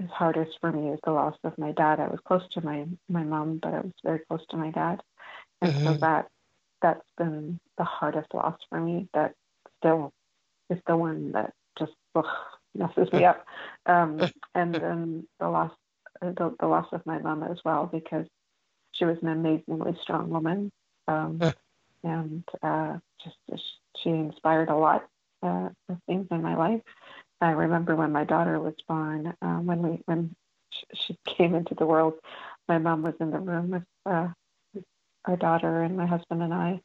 is 0.00 0.10
hardest 0.10 0.52
for 0.60 0.70
me 0.70 0.90
is 0.90 1.00
the 1.04 1.12
loss 1.12 1.34
of 1.44 1.58
my 1.58 1.72
dad. 1.72 2.00
I 2.00 2.08
was 2.08 2.20
close 2.24 2.42
to 2.52 2.64
my 2.64 2.86
my 3.08 3.24
mom, 3.24 3.58
but 3.62 3.74
I 3.74 3.80
was 3.80 3.92
very 4.04 4.20
close 4.28 4.44
to 4.50 4.56
my 4.56 4.70
dad, 4.70 5.00
and 5.60 5.72
mm-hmm. 5.72 5.86
so 5.86 5.94
that 5.94 6.28
that's 6.80 7.08
been 7.16 7.58
the 7.76 7.84
hardest 7.84 8.32
loss 8.32 8.58
for 8.68 8.80
me. 8.80 9.08
That 9.14 9.34
still 9.78 10.12
is 10.70 10.78
the 10.86 10.96
one 10.96 11.32
that 11.32 11.52
just 11.78 11.92
ugh, 12.14 12.24
messes 12.74 13.12
me 13.12 13.24
up. 13.24 13.44
Um, 13.86 14.20
and 14.54 14.74
then 14.74 15.26
the 15.40 15.48
loss 15.48 15.72
the, 16.20 16.54
the 16.60 16.66
loss 16.66 16.86
of 16.92 17.06
my 17.06 17.18
mom 17.18 17.42
as 17.42 17.58
well 17.64 17.88
because 17.90 18.26
she 18.92 19.06
was 19.06 19.16
an 19.22 19.28
amazingly 19.28 19.96
strong 20.02 20.28
woman, 20.28 20.70
um, 21.08 21.40
and 22.04 22.44
uh, 22.62 22.98
just, 23.22 23.36
just 23.50 23.64
she 23.96 24.10
inspired 24.10 24.68
a 24.68 24.76
lot 24.76 25.06
uh, 25.42 25.70
of 25.88 25.98
things 26.06 26.28
in 26.30 26.42
my 26.42 26.54
life. 26.56 26.82
I 27.40 27.50
remember 27.50 27.96
when 27.96 28.12
my 28.12 28.24
daughter 28.24 28.60
was 28.60 28.74
born, 28.86 29.34
uh, 29.42 29.56
when 29.56 29.82
we 29.82 30.02
when 30.06 30.34
she 30.94 31.16
came 31.26 31.54
into 31.54 31.74
the 31.74 31.86
world, 31.86 32.14
my 32.68 32.78
mom 32.78 33.02
was 33.02 33.14
in 33.20 33.30
the 33.30 33.38
room 33.38 33.70
with 33.70 33.82
uh, 34.06 34.28
our 35.24 35.36
daughter 35.36 35.82
and 35.82 35.96
my 35.96 36.06
husband 36.06 36.42
and 36.42 36.54
I, 36.54 36.80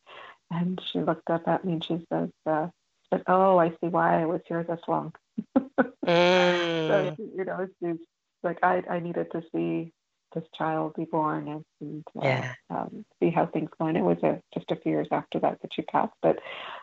and 0.52 0.82
she 0.92 1.00
looked 1.00 1.30
up 1.30 1.48
at 1.48 1.66
me 1.66 1.74
and 1.74 1.84
she 1.84 2.06
says, 2.12 2.30
uh, 2.46 2.68
said, 3.10 3.24
"Oh, 3.28 3.58
I 3.58 3.70
see 3.70 3.88
why 3.90 4.22
I 4.22 4.26
was 4.26 4.42
here 4.48 4.64
this 4.64 4.82
long." 4.88 5.14
mm. 5.58 6.88
So 6.88 7.16
you 7.18 7.46
know, 7.46 7.68
she's 7.80 8.00
like 8.44 8.60
I 8.64 8.84
I 8.90 9.00
needed 9.00 9.32
to 9.32 9.44
see 9.54 9.92
this 10.34 10.44
child 10.58 10.94
be 10.96 11.06
born 11.06 11.48
and, 11.48 11.66
and 11.82 12.04
uh, 12.18 12.26
yeah. 12.26 12.54
um, 12.70 13.06
see 13.20 13.30
how 13.30 13.46
things 13.46 13.70
go. 13.80 13.88
And 13.88 13.98
it 13.98 14.04
was 14.04 14.18
a, 14.24 14.42
just 14.54 14.72
a 14.72 14.76
few 14.76 14.92
years 14.92 15.08
after 15.12 15.40
that 15.40 15.62
that 15.62 15.74
she 15.74 15.82
passed, 15.84 16.14
but 16.22 16.40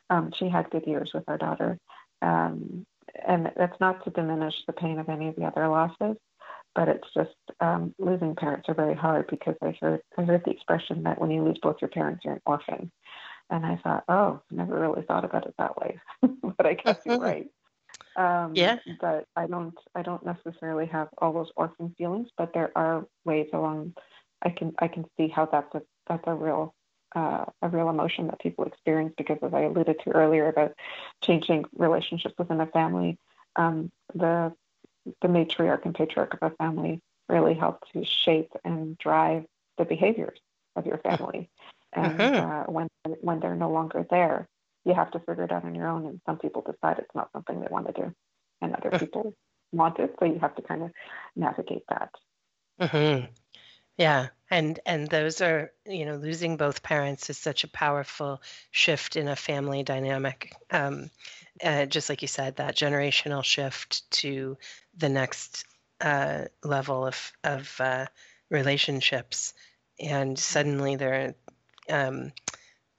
um, 0.09 0.33
she 0.39 0.49
had 0.49 0.71
good 0.71 0.87
years 0.87 1.11
with 1.15 1.25
our 1.29 1.39
daughter. 1.39 1.79
Um, 2.23 2.87
and 3.27 3.51
that's 3.57 3.79
not 3.81 4.05
to 4.05 4.11
diminish 4.11 4.55
the 4.67 4.73
pain 4.73 4.99
of 4.99 5.09
any 5.09 5.29
of 5.29 5.37
the 5.37 5.45
other 5.45 5.69
losses, 5.69 6.17
but 6.75 6.89
it's 6.89 7.09
just 7.15 7.35
um, 7.61 7.95
losing 7.99 8.35
parents 8.35 8.69
are 8.69 8.75
very 8.75 8.95
hard 8.95 9.27
because 9.29 9.57
I 9.63 9.77
heard 9.81 10.01
I 10.17 10.23
heard 10.23 10.43
the 10.45 10.53
expression 10.53 11.03
that 11.03 11.21
when 11.21 11.31
you 11.31 11.43
lose 11.43 11.59
both 11.61 11.77
your 11.81 11.91
parents, 11.91 12.25
you're 12.25 12.35
an 12.35 12.43
orphan. 12.47 12.91
And 13.51 13.67
I 13.67 13.81
thought, 13.83 14.05
oh, 14.09 14.41
never 14.53 14.79
really 14.79 15.03
thought 15.03 15.25
about 15.25 15.47
it 15.47 15.55
that 15.59 15.77
way, 15.77 15.99
but 16.57 16.67
I 16.67 16.75
guess 16.75 17.01
you're 17.05 17.19
right. 17.21 17.49
Um, 18.17 18.53
yeah. 18.55 18.79
But 19.01 19.27
I 19.37 19.47
don't 19.47 19.75
I 19.95 20.03
don't 20.03 20.25
necessarily 20.25 20.87
have 20.87 21.09
all 21.19 21.33
those 21.33 21.53
orphan 21.57 21.95
feelings, 21.97 22.29
but 22.37 22.53
there 22.53 22.73
are 22.77 23.07
ways 23.25 23.49
along 23.53 23.95
I 24.43 24.51
can 24.51 24.75
I 24.79 24.89
can 24.89 25.05
see 25.17 25.29
how 25.29 25.47
that's 25.47 25.75
a 25.75 25.83
that's 26.09 26.25
a 26.27 26.35
real 26.35 26.75
uh, 27.15 27.45
a 27.63 27.69
real 27.69 27.89
emotion 27.89 28.27
that 28.29 28.41
people 28.41 28.65
experience 28.65 29.15
because 29.17 29.39
as 29.43 29.53
I 29.53 29.63
alluded 29.63 29.97
to 30.05 30.11
earlier 30.11 30.49
about 30.49 30.75
changing 31.23 31.65
relationships 31.77 32.35
within 32.39 32.61
a 32.61 32.67
family, 32.67 33.19
um, 33.57 33.91
the 34.15 34.53
the 35.23 35.29
matriarch 35.29 35.85
and 35.85 35.95
patriarch 35.95 36.35
of 36.35 36.53
a 36.53 36.57
family 36.57 37.01
really 37.29 37.55
help 37.55 37.81
to 37.93 38.05
shape 38.05 38.51
and 38.65 38.99
drive 38.99 39.45
the 39.79 39.85
behaviors 39.85 40.39
of 40.77 40.87
your 40.87 40.99
family. 40.99 41.49
And 41.93 42.19
mm-hmm. 42.19 42.51
uh, 42.51 42.65
when 42.65 42.89
when 43.21 43.41
they're 43.41 43.57
no 43.57 43.71
longer 43.71 44.07
there, 44.09 44.49
you 44.85 44.95
have 44.95 45.11
to 45.13 45.21
figure 45.21 45.45
it 45.45 45.53
out 45.53 45.65
on 45.65 45.75
your 45.75 45.89
own. 45.89 46.07
And 46.07 46.21
some 46.27 46.39
people 46.39 46.63
decide 46.63 46.99
it's 46.99 47.15
not 47.15 47.31
something 47.33 47.61
they 47.61 47.69
want 47.71 47.87
to 47.87 47.93
do, 47.93 48.15
and 48.61 48.75
other 48.75 48.99
people 48.99 49.35
want 49.73 49.99
it. 49.99 50.15
So 50.19 50.27
you 50.27 50.39
have 50.41 50.55
to 50.57 50.63
kind 50.63 50.83
of 50.83 50.91
navigate 51.37 51.85
that. 51.89 52.11
Mm-hmm. 52.81 53.27
Yeah, 53.97 54.29
and 54.51 54.81
and 54.87 55.09
those 55.09 55.41
are 55.41 55.73
you 55.87 56.07
know 56.07 56.17
losing 56.17 56.57
both 56.57 56.83
parents 56.83 57.29
is 57.31 57.39
such 57.39 57.65
a 57.65 57.69
powerful 57.69 58.41
shift 58.71 59.17
in 59.17 59.29
a 59.29 59.37
family 59.37 59.83
dynamic 59.83 60.55
um, 60.71 61.11
uh, 61.63 61.87
just 61.87 62.09
like 62.09 62.23
you 62.23 62.29
said 62.29 62.57
that 62.57 62.77
generational 62.77 63.45
shift 63.45 64.11
to 64.11 64.57
the 64.97 65.09
next 65.09 65.67
uh, 66.01 66.45
level 66.65 67.07
of 67.07 67.33
of 67.45 67.77
uh, 67.81 68.07
relationships 68.49 69.55
and 70.01 70.39
suddenly 70.39 70.97
there 70.97 71.35
um, 71.91 72.33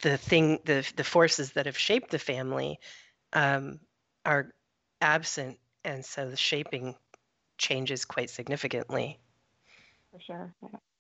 the 0.02 0.18
thing 0.18 0.60
the 0.66 0.90
the 0.96 1.04
forces 1.04 1.54
that 1.54 1.66
have 1.66 1.78
shaped 1.78 2.12
the 2.12 2.20
family 2.20 2.80
um, 3.34 3.80
are 4.26 4.52
absent 5.00 5.58
and 5.84 6.06
so 6.06 6.30
the 6.30 6.38
shaping 6.38 6.96
changes 7.58 8.06
quite 8.06 8.30
significantly. 8.30 9.20
For 10.12 10.20
sure 10.22 10.54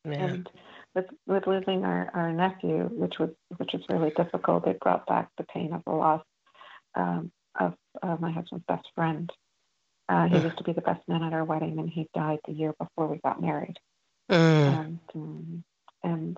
yeah. 0.05 0.13
and 0.13 0.49
with 0.95 1.05
with 1.27 1.47
losing 1.47 1.83
our, 1.83 2.09
our 2.13 2.31
nephew 2.31 2.89
which 2.91 3.19
was 3.19 3.29
which 3.57 3.71
was 3.73 3.81
really 3.89 4.11
difficult 4.11 4.67
it 4.67 4.79
brought 4.79 5.05
back 5.05 5.29
the 5.37 5.43
pain 5.43 5.73
of 5.73 5.83
the 5.85 5.91
loss 5.91 6.23
um, 6.95 7.31
of 7.59 7.73
uh, 8.01 8.17
my 8.19 8.31
husband's 8.31 8.65
best 8.67 8.87
friend. 8.95 9.29
Uh, 10.09 10.27
he 10.27 10.37
used 10.39 10.57
to 10.57 10.63
be 10.63 10.73
the 10.73 10.81
best 10.81 11.01
man 11.07 11.23
at 11.23 11.33
our 11.33 11.45
wedding 11.45 11.79
and 11.79 11.89
he 11.89 12.07
died 12.13 12.39
the 12.45 12.53
year 12.53 12.73
before 12.79 13.07
we 13.07 13.17
got 13.23 13.41
married. 13.41 13.77
Mm. 14.29 14.85
and 14.85 14.99
um, 15.15 15.63
and 16.03 16.37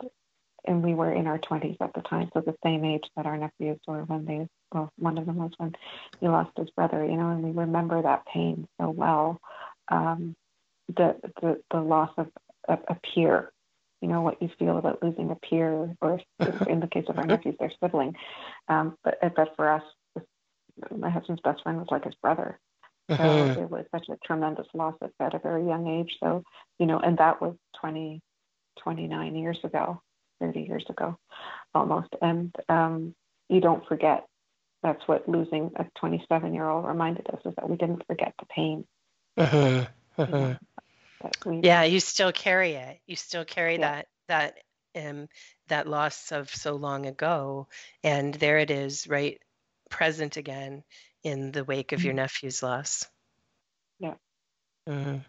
and 0.66 0.84
we 0.84 0.94
were 0.94 1.12
in 1.12 1.28
our 1.28 1.40
20s 1.40 1.78
at 1.82 1.94
the 1.94 2.02
time, 2.02 2.30
so 2.34 2.42
the 2.42 2.56
same 2.64 2.86
age 2.86 3.04
that 3.16 3.26
our 3.26 3.38
nephews 3.38 3.80
were 3.88 4.04
when 4.04 4.26
they, 4.26 4.48
well, 4.72 4.92
one 4.98 5.18
of 5.18 5.26
them 5.26 5.38
was 5.38 5.52
when 5.58 5.74
he 6.20 6.28
lost 6.28 6.52
his 6.58 6.70
brother, 6.72 7.04
you 7.06 7.18
know, 7.18 7.32
and 7.32 7.44
we 7.44 7.52
remember 7.52 8.02
that 8.02 8.26
pain 8.26 8.68
so 8.80 8.90
well. 8.90 9.40
Um, 9.90 10.36
the, 10.88 11.16
the, 11.42 11.62
the 11.72 11.82
loss 11.82 12.12
of 12.18 12.28
a, 12.68 12.78
a 12.88 12.98
peer, 13.14 13.52
you 14.02 14.08
know, 14.08 14.22
what 14.22 14.42
you 14.42 14.50
feel 14.60 14.78
about 14.78 15.04
losing 15.04 15.32
a 15.32 15.36
peer, 15.36 15.96
or 16.02 16.22
in 16.68 16.80
the 16.80 16.90
case 16.92 17.06
of 17.10 17.18
our 17.18 17.26
nephews, 17.26 17.56
their 17.60 17.72
sibling. 17.82 18.16
Um, 18.68 18.98
but, 19.04 19.18
but 19.36 19.56
for 19.56 19.70
us, 19.70 19.84
my 20.96 21.10
husband's 21.10 21.42
best 21.42 21.64
friend 21.64 21.78
was 21.78 21.88
like 21.92 22.06
his 22.06 22.16
brother. 22.16 22.60
So 23.10 23.18
mm-hmm. 23.18 23.62
it 23.62 23.70
was 23.70 23.86
such 23.92 24.08
a 24.10 24.18
tremendous 24.26 24.68
loss 24.74 24.96
at 25.20 25.34
a 25.34 25.40
very 25.40 25.66
young 25.66 25.88
age. 25.88 26.16
So, 26.22 26.44
you 26.80 26.86
know, 26.86 27.00
and 27.00 27.18
that 27.18 27.42
was 27.42 27.56
20, 27.82 28.22
29 28.82 29.36
years 29.36 29.60
ago. 29.64 30.02
30 30.40 30.62
years 30.62 30.86
ago 30.90 31.18
almost. 31.74 32.10
And 32.22 32.56
um, 32.70 33.16
you 33.50 33.62
don't 33.62 33.86
forget. 33.88 34.26
That's 34.82 35.08
what 35.08 35.30
losing 35.30 35.72
a 35.78 35.86
27 36.00 36.54
year 36.54 36.68
old 36.68 36.86
reminded 36.86 37.28
us 37.28 37.40
is 37.46 37.54
that 37.56 37.70
we 37.70 37.78
didn't 37.78 38.06
forget 38.06 38.34
the 38.40 38.46
pain. 38.48 38.86
Uh-huh. 39.38 39.86
Uh-huh. 40.18 40.56
We, 41.46 41.62
yeah, 41.64 41.84
you 41.84 42.02
still 42.02 42.34
carry 42.34 42.74
it. 42.74 43.00
You 43.08 43.16
still 43.16 43.46
carry 43.46 43.78
yeah. 43.80 44.02
that 44.02 44.08
that 44.28 44.58
um, 44.96 45.28
that 45.70 45.88
loss 45.88 46.32
of 46.32 46.50
so 46.50 46.76
long 46.76 47.06
ago, 47.06 47.68
and 48.04 48.34
there 48.34 48.58
it 48.58 48.72
is, 48.72 49.08
right, 49.08 49.40
present 49.90 50.38
again 50.38 50.84
in 51.24 51.52
the 51.52 51.64
wake 51.64 51.92
of 51.92 52.00
mm-hmm. 52.00 52.08
your 52.08 52.14
nephew's 52.16 52.62
loss. 52.62 53.08
Yeah. 54.00 54.16
Mm-hmm. 54.88 55.20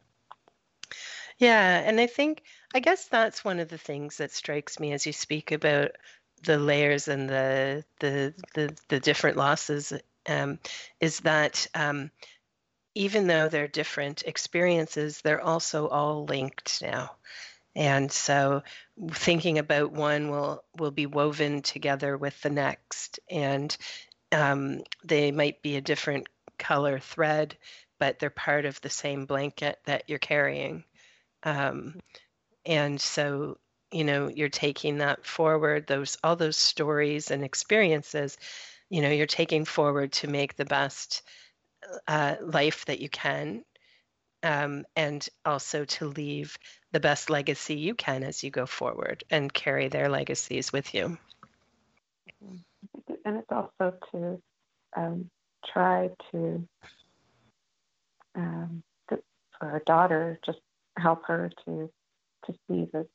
Yeah, 1.45 1.79
and 1.85 2.01
I 2.01 2.07
think 2.07 2.43
I 2.75 2.81
guess 2.81 3.07
that's 3.09 3.45
one 3.45 3.59
of 3.61 3.69
the 3.69 3.79
things 3.79 4.17
that 4.19 4.33
strikes 4.33 4.79
me 4.81 4.93
as 4.93 5.05
you 5.07 5.13
speak 5.13 5.53
about 5.53 5.91
the 6.43 6.59
layers 6.59 7.09
and 7.09 7.29
the 7.29 7.85
the 8.01 8.35
the, 8.55 8.77
the 8.89 9.01
different 9.01 9.37
losses 9.37 9.93
um, 10.27 10.59
is 11.01 11.21
that 11.21 11.67
um, 11.75 12.11
even 12.95 13.27
though 13.29 13.49
they're 13.49 13.69
different 13.69 14.23
experiences, 14.25 15.21
they're 15.23 15.43
also 15.43 15.89
all 15.89 16.25
linked 16.27 16.83
now. 16.83 17.17
And 17.77 18.13
so 18.13 18.63
thinking 19.13 19.59
about 19.59 19.93
one 19.93 20.31
will 20.31 20.65
will 20.79 20.93
be 20.93 21.07
woven 21.07 21.63
together 21.63 22.17
with 22.19 22.41
the 22.43 22.51
next, 22.51 23.21
and 23.31 23.77
um, 24.33 24.83
they 25.05 25.33
might 25.33 25.63
be 25.63 25.77
a 25.77 25.83
different 25.83 26.29
color 26.59 26.99
thread, 27.01 27.57
but 27.99 28.19
they're 28.19 28.31
part 28.31 28.67
of 28.67 28.81
the 28.83 28.91
same 28.91 29.27
blanket 29.27 29.81
that 29.87 30.05
you're 30.09 30.19
carrying. 30.21 30.85
Um, 31.45 32.01
and 32.67 33.01
so, 33.01 33.59
you 33.93 34.05
know, 34.05 34.29
you're 34.29 34.49
taking 34.49 34.99
that 34.99 35.25
forward, 35.25 35.87
those 35.87 36.17
all 36.25 36.37
those 36.37 36.57
stories 36.57 37.31
and 37.31 37.45
experiences, 37.45 38.39
you 38.91 39.03
know, 39.03 39.11
you're 39.11 39.27
taking 39.27 39.65
forward 39.65 40.13
to 40.13 40.29
make 40.29 40.57
the 40.57 40.65
best 40.65 41.23
uh, 42.09 42.37
life 42.41 42.85
that 42.87 43.01
you 43.01 43.09
can. 43.09 43.65
Um, 44.43 44.85
and 44.95 45.27
also 45.47 45.87
to 45.87 46.07
leave 46.07 46.59
the 46.93 47.01
best 47.01 47.31
legacy 47.31 47.77
you 47.77 47.95
can 47.95 48.23
as 48.23 48.45
you 48.45 48.51
go 48.51 48.67
forward 48.67 49.25
and 49.31 49.53
carry 49.53 49.89
their 49.89 50.11
legacies 50.11 50.71
with 50.71 50.95
you. 50.95 51.17
And 53.25 53.39
it's 53.39 53.51
also 53.51 53.95
to 54.13 54.43
um, 54.95 55.31
try 55.73 56.11
to, 56.31 56.69
um, 58.35 58.83
for 59.09 59.23
our 59.63 59.83
daughter, 59.87 60.39
just 60.45 60.59
help 60.97 61.23
her 61.27 61.51
to 61.65 61.91
to 62.47 62.53
see 62.69 62.87
that 62.93 63.07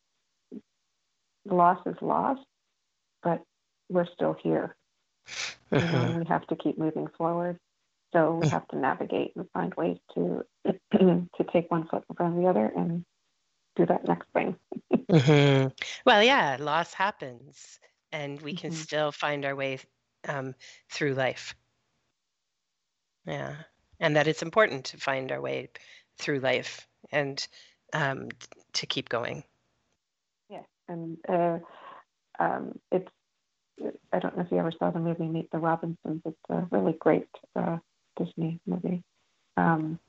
loss 1.46 1.80
is 1.86 1.96
lost, 2.02 2.42
but 3.24 3.42
we're 3.90 4.08
still 4.14 4.36
here. 4.42 4.76
Uh-huh. 5.28 5.78
You 5.78 5.78
uh-huh. 5.78 6.20
we 6.20 6.26
have 6.26 6.48
to 6.48 6.56
keep 6.56 6.78
moving 6.78 7.08
forward. 7.18 7.60
So 8.14 8.40
we 8.42 8.48
have 8.50 8.68
to 8.70 8.78
navigate 8.78 9.34
and 9.36 9.48
find 9.54 9.74
ways 9.76 9.98
to 10.16 10.44
to 10.66 11.44
take 11.54 11.70
one 11.70 11.88
foot 11.88 12.04
in 12.10 12.16
front 12.16 12.36
of 12.36 12.42
the 12.42 12.50
other 12.50 12.72
and 12.76 13.06
do 13.76 13.86
that 13.86 14.08
next 14.08 14.28
thing. 14.34 14.56
mm-hmm. 14.94 15.68
Well, 16.06 16.24
yeah, 16.24 16.58
loss 16.60 16.94
happens, 16.94 17.80
and 18.12 18.42
we 18.42 18.56
can 18.56 18.72
mm-hmm. 18.72 18.82
still 18.82 19.12
find 19.12 19.46
our 19.46 19.56
way 19.56 19.80
um, 20.28 20.56
through 20.90 21.14
life. 21.14 21.56
Yeah, 23.28 23.56
and 24.00 24.16
that 24.16 24.28
it's 24.28 24.42
important 24.42 24.86
to 24.86 24.98
find 24.98 25.32
our 25.32 25.42
way 25.42 25.70
through 26.18 26.40
life 26.40 26.89
and 27.12 27.46
um, 27.94 28.30
to 28.74 28.86
keep 28.86 29.10
going. 29.10 29.44
Yeah, 30.50 30.64
and 30.88 31.18
uh, 31.28 31.60
um, 32.40 32.80
it's 32.92 33.10
I 34.12 34.20
don't 34.20 34.36
know 34.36 34.44
if 34.44 34.52
you 34.52 34.58
ever 34.58 34.72
saw 34.78 34.92
the 34.92 35.00
movie 35.00 35.28
Meet 35.28 35.52
the 35.52 35.58
Robinsons. 35.60 36.22
It's 36.26 36.38
a 36.50 36.68
really 36.72 36.94
great 36.94 37.28
uh, 37.56 37.78
Disney 38.18 38.60
movie 38.66 39.04
um, 39.58 40.00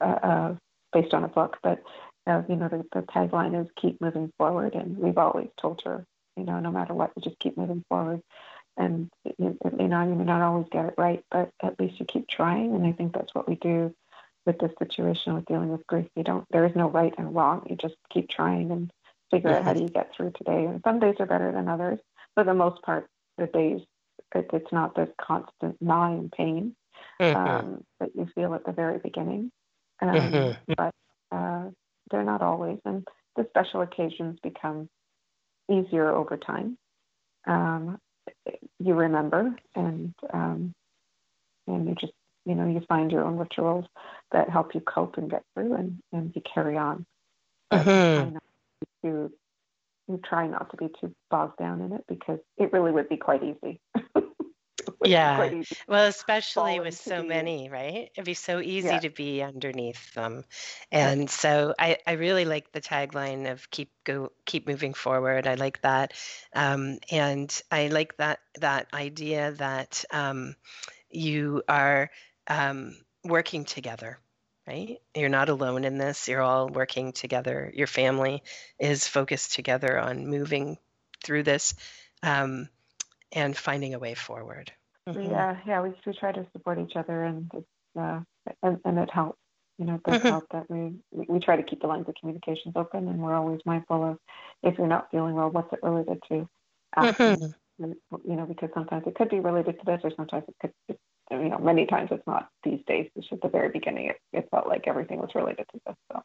uh, 0.00 0.04
uh, 0.04 0.54
based 0.92 1.14
on 1.14 1.24
a 1.24 1.28
book, 1.28 1.58
but 1.62 1.82
uh, 2.26 2.42
you 2.48 2.56
know 2.56 2.68
the, 2.68 2.84
the 2.92 3.02
tagline 3.02 3.60
is 3.60 3.68
"Keep 3.80 4.00
moving 4.00 4.32
forward," 4.38 4.74
and 4.74 4.96
we've 4.98 5.18
always 5.18 5.48
told 5.60 5.82
her, 5.84 6.06
you 6.36 6.44
know, 6.44 6.58
no 6.60 6.70
matter 6.70 6.94
what, 6.94 7.12
we 7.16 7.22
just 7.22 7.38
keep 7.38 7.56
moving 7.56 7.84
forward. 7.88 8.22
And 8.78 9.10
you, 9.38 9.58
you 9.78 9.88
know, 9.88 10.02
you 10.02 10.14
may 10.14 10.24
not 10.24 10.40
always 10.40 10.66
get 10.72 10.86
it 10.86 10.94
right, 10.96 11.22
but 11.30 11.50
at 11.62 11.78
least 11.78 12.00
you 12.00 12.06
keep 12.06 12.26
trying, 12.28 12.74
and 12.74 12.86
I 12.86 12.92
think 12.92 13.12
that's 13.12 13.34
what 13.34 13.48
we 13.48 13.56
do 13.56 13.94
with 14.46 14.58
this 14.58 14.72
situation 14.78 15.34
with 15.34 15.46
dealing 15.46 15.70
with 15.70 15.86
grief. 15.86 16.06
You 16.16 16.24
don't 16.24 16.46
there 16.50 16.66
is 16.66 16.74
no 16.74 16.88
right 16.88 17.14
and 17.18 17.34
wrong. 17.34 17.66
You 17.68 17.76
just 17.76 17.96
keep 18.12 18.28
trying 18.28 18.70
and 18.70 18.90
figure 19.30 19.50
out 19.50 19.64
how 19.64 19.72
do 19.72 19.82
you 19.82 19.88
get 19.88 20.10
through 20.14 20.32
today. 20.36 20.66
And 20.66 20.80
some 20.84 21.00
days 21.00 21.16
are 21.18 21.26
better 21.26 21.52
than 21.52 21.68
others. 21.68 21.98
For 22.34 22.44
the 22.44 22.54
most 22.54 22.82
part, 22.82 23.06
the 23.38 23.46
days 23.46 23.80
it, 24.34 24.50
it's 24.52 24.72
not 24.72 24.94
this 24.94 25.08
constant 25.20 25.76
gnawing 25.80 26.30
pain 26.36 26.74
mm-hmm. 27.20 27.36
um, 27.36 27.84
that 28.00 28.10
you 28.14 28.28
feel 28.34 28.54
at 28.54 28.64
the 28.64 28.72
very 28.72 28.98
beginning. 28.98 29.50
Um, 30.00 30.08
mm-hmm. 30.10 30.72
But 30.76 30.94
uh, 31.30 31.70
they're 32.10 32.24
not 32.24 32.42
always, 32.42 32.78
and 32.84 33.06
the 33.36 33.46
special 33.50 33.82
occasions 33.82 34.38
become 34.42 34.88
easier 35.70 36.10
over 36.10 36.36
time. 36.36 36.76
Um, 37.46 37.98
you 38.78 38.94
remember, 38.94 39.54
and 39.74 40.14
um, 40.32 40.74
and 41.66 41.88
you 41.88 41.94
just 41.94 42.12
you 42.44 42.54
know, 42.54 42.66
you 42.66 42.80
find 42.88 43.10
your 43.10 43.24
own 43.24 43.36
rituals 43.36 43.84
that 44.32 44.50
help 44.50 44.74
you 44.74 44.80
cope 44.80 45.16
and 45.16 45.30
get 45.30 45.42
through 45.54 45.74
and, 45.74 45.98
and 46.12 46.32
you 46.34 46.42
carry 46.42 46.76
on. 46.76 47.06
Mm-hmm. 47.72 48.36
You, 49.02 49.32
you 50.08 50.20
try 50.24 50.46
not 50.46 50.70
to 50.70 50.76
be 50.76 50.88
too 51.00 51.14
bogged 51.30 51.58
down 51.58 51.80
in 51.80 51.92
it 51.92 52.04
because 52.08 52.38
it 52.58 52.72
really 52.72 52.92
would 52.92 53.08
be 53.08 53.16
quite 53.16 53.42
easy. 53.42 53.80
yeah. 55.04 55.62
Well, 55.88 56.06
especially 56.06 56.80
with 56.80 56.96
so 56.96 57.22
many, 57.22 57.68
right? 57.68 58.10
It'd 58.14 58.24
be 58.24 58.34
so 58.34 58.60
easy 58.60 58.88
yeah. 58.88 58.98
to 59.00 59.10
be 59.10 59.42
underneath 59.42 60.12
them. 60.14 60.44
And 60.90 61.28
so 61.30 61.74
I, 61.78 61.98
I 62.06 62.12
really 62.12 62.44
like 62.44 62.72
the 62.72 62.80
tagline 62.80 63.50
of 63.50 63.70
keep 63.70 63.90
go 64.04 64.32
keep 64.44 64.66
moving 64.66 64.94
forward. 64.94 65.46
I 65.46 65.54
like 65.54 65.80
that. 65.82 66.12
Um, 66.54 66.98
and 67.10 67.62
I 67.70 67.88
like 67.88 68.16
that 68.18 68.40
that 68.60 68.88
idea 68.92 69.52
that 69.52 70.04
um, 70.10 70.56
you 71.10 71.62
are 71.68 72.10
um, 72.48 72.96
working 73.24 73.64
together 73.64 74.18
right 74.66 74.98
you're 75.14 75.28
not 75.28 75.48
alone 75.48 75.84
in 75.84 75.98
this 75.98 76.28
you're 76.28 76.42
all 76.42 76.68
working 76.68 77.12
together 77.12 77.72
your 77.74 77.86
family 77.86 78.42
is 78.78 79.08
focused 79.08 79.54
together 79.54 79.98
on 79.98 80.26
moving 80.26 80.78
through 81.24 81.42
this 81.42 81.74
um, 82.22 82.68
and 83.32 83.56
finding 83.56 83.94
a 83.94 83.98
way 83.98 84.14
forward 84.14 84.72
mm-hmm. 85.08 85.30
yeah 85.30 85.56
yeah 85.66 85.82
we, 85.82 85.92
we 86.06 86.12
try 86.12 86.30
to 86.32 86.46
support 86.52 86.78
each 86.78 86.96
other 86.96 87.24
and 87.24 87.50
uh, 87.98 88.20
and, 88.62 88.78
and 88.84 88.98
it 88.98 89.10
helps 89.10 89.38
You 89.78 89.86
know, 89.86 89.94
it 89.96 90.02
does 90.04 90.18
mm-hmm. 90.18 90.28
help 90.28 90.46
that 90.50 90.70
we 90.70 90.94
we 91.10 91.40
try 91.40 91.56
to 91.56 91.62
keep 91.62 91.80
the 91.80 91.88
lines 91.88 92.06
of 92.08 92.14
communications 92.20 92.74
open, 92.76 93.08
and 93.08 93.18
we're 93.18 93.34
always 93.34 93.60
mindful 93.64 94.04
of 94.04 94.18
if 94.62 94.78
you're 94.78 94.86
not 94.86 95.10
feeling 95.10 95.34
well, 95.34 95.50
what's 95.50 95.72
it 95.72 95.80
related 95.82 96.22
to? 96.28 96.48
Mm-hmm. 96.96 97.92
You 98.28 98.36
know, 98.36 98.46
because 98.46 98.70
sometimes 98.74 99.04
it 99.06 99.14
could 99.14 99.30
be 99.30 99.40
related 99.40 99.78
to 99.78 99.84
this, 99.84 100.00
or 100.04 100.12
sometimes 100.14 100.44
it 100.46 100.54
could. 100.60 100.98
You 101.40 101.48
know, 101.48 101.58
many 101.58 101.86
times 101.86 102.10
it's 102.12 102.26
not 102.26 102.48
these 102.62 102.80
days. 102.86 103.10
It's 103.16 103.28
just 103.28 103.42
the 103.42 103.48
very 103.48 103.70
beginning. 103.70 104.06
It, 104.06 104.20
it 104.32 104.48
felt 104.50 104.66
like 104.66 104.86
everything 104.86 105.18
was 105.18 105.30
related 105.34 105.66
to 105.72 105.80
this. 105.86 105.96
So. 106.12 106.22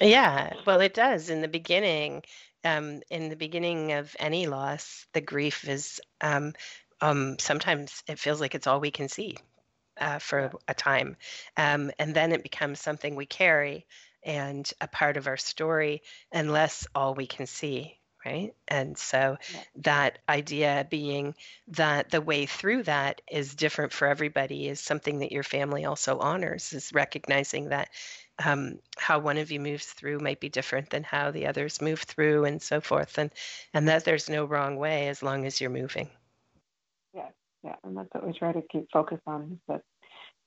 Yeah, 0.00 0.54
well, 0.66 0.80
it 0.80 0.94
does. 0.94 1.30
In 1.30 1.40
the 1.40 1.48
beginning, 1.48 2.22
um, 2.64 3.02
in 3.10 3.28
the 3.28 3.36
beginning 3.36 3.92
of 3.92 4.14
any 4.18 4.46
loss, 4.46 5.06
the 5.12 5.20
grief 5.20 5.68
is 5.68 6.00
um, 6.20 6.54
um, 7.00 7.38
sometimes 7.38 8.02
it 8.08 8.18
feels 8.18 8.40
like 8.40 8.54
it's 8.54 8.66
all 8.66 8.80
we 8.80 8.90
can 8.90 9.08
see 9.08 9.36
uh, 10.00 10.18
for 10.18 10.52
a 10.68 10.74
time. 10.74 11.16
Um, 11.56 11.90
and 11.98 12.14
then 12.14 12.32
it 12.32 12.42
becomes 12.42 12.80
something 12.80 13.14
we 13.14 13.26
carry 13.26 13.86
and 14.22 14.70
a 14.80 14.88
part 14.88 15.16
of 15.16 15.26
our 15.26 15.36
story, 15.36 16.02
unless 16.32 16.86
all 16.94 17.14
we 17.14 17.26
can 17.26 17.46
see. 17.46 17.99
Right. 18.24 18.54
And 18.68 18.98
so 18.98 19.38
yeah. 19.54 19.60
that 19.76 20.18
idea 20.28 20.86
being 20.90 21.34
that 21.68 22.10
the 22.10 22.20
way 22.20 22.44
through 22.44 22.82
that 22.82 23.22
is 23.30 23.54
different 23.54 23.92
for 23.92 24.08
everybody 24.08 24.68
is 24.68 24.78
something 24.78 25.20
that 25.20 25.32
your 25.32 25.42
family 25.42 25.86
also 25.86 26.18
honors, 26.18 26.74
is 26.74 26.92
recognizing 26.92 27.70
that 27.70 27.88
um, 28.44 28.78
how 28.98 29.18
one 29.18 29.38
of 29.38 29.50
you 29.50 29.58
moves 29.58 29.86
through 29.86 30.18
might 30.18 30.38
be 30.38 30.50
different 30.50 30.90
than 30.90 31.02
how 31.02 31.30
the 31.30 31.46
others 31.46 31.80
move 31.80 32.00
through 32.00 32.44
and 32.44 32.60
so 32.60 32.82
forth. 32.82 33.16
And, 33.16 33.30
and 33.72 33.88
that 33.88 34.04
there's 34.04 34.28
no 34.28 34.44
wrong 34.44 34.76
way 34.76 35.08
as 35.08 35.22
long 35.22 35.46
as 35.46 35.60
you're 35.60 35.70
moving. 35.70 36.10
Yeah, 37.14 37.28
yeah, 37.64 37.76
and 37.84 37.96
that's 37.96 38.12
what 38.12 38.26
we 38.26 38.32
try 38.38 38.52
to 38.52 38.62
keep 38.70 38.88
focus 38.92 39.20
on. 39.26 39.52
Is 39.52 39.58
that 39.68 39.82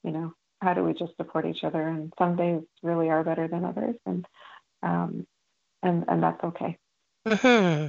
you 0.04 0.12
know 0.12 0.34
how 0.62 0.74
do 0.74 0.84
we 0.84 0.94
just 0.94 1.16
support 1.18 1.46
each 1.46 1.64
other? 1.64 1.88
And 1.88 2.14
some 2.18 2.36
days 2.36 2.62
really 2.82 3.10
are 3.10 3.24
better 3.24 3.48
than 3.48 3.66
others, 3.66 3.96
and 4.06 4.26
um, 4.82 5.28
and 5.82 6.06
and 6.08 6.24
that's 6.24 6.44
okay. 6.44 6.78
Hmm. 7.26 7.88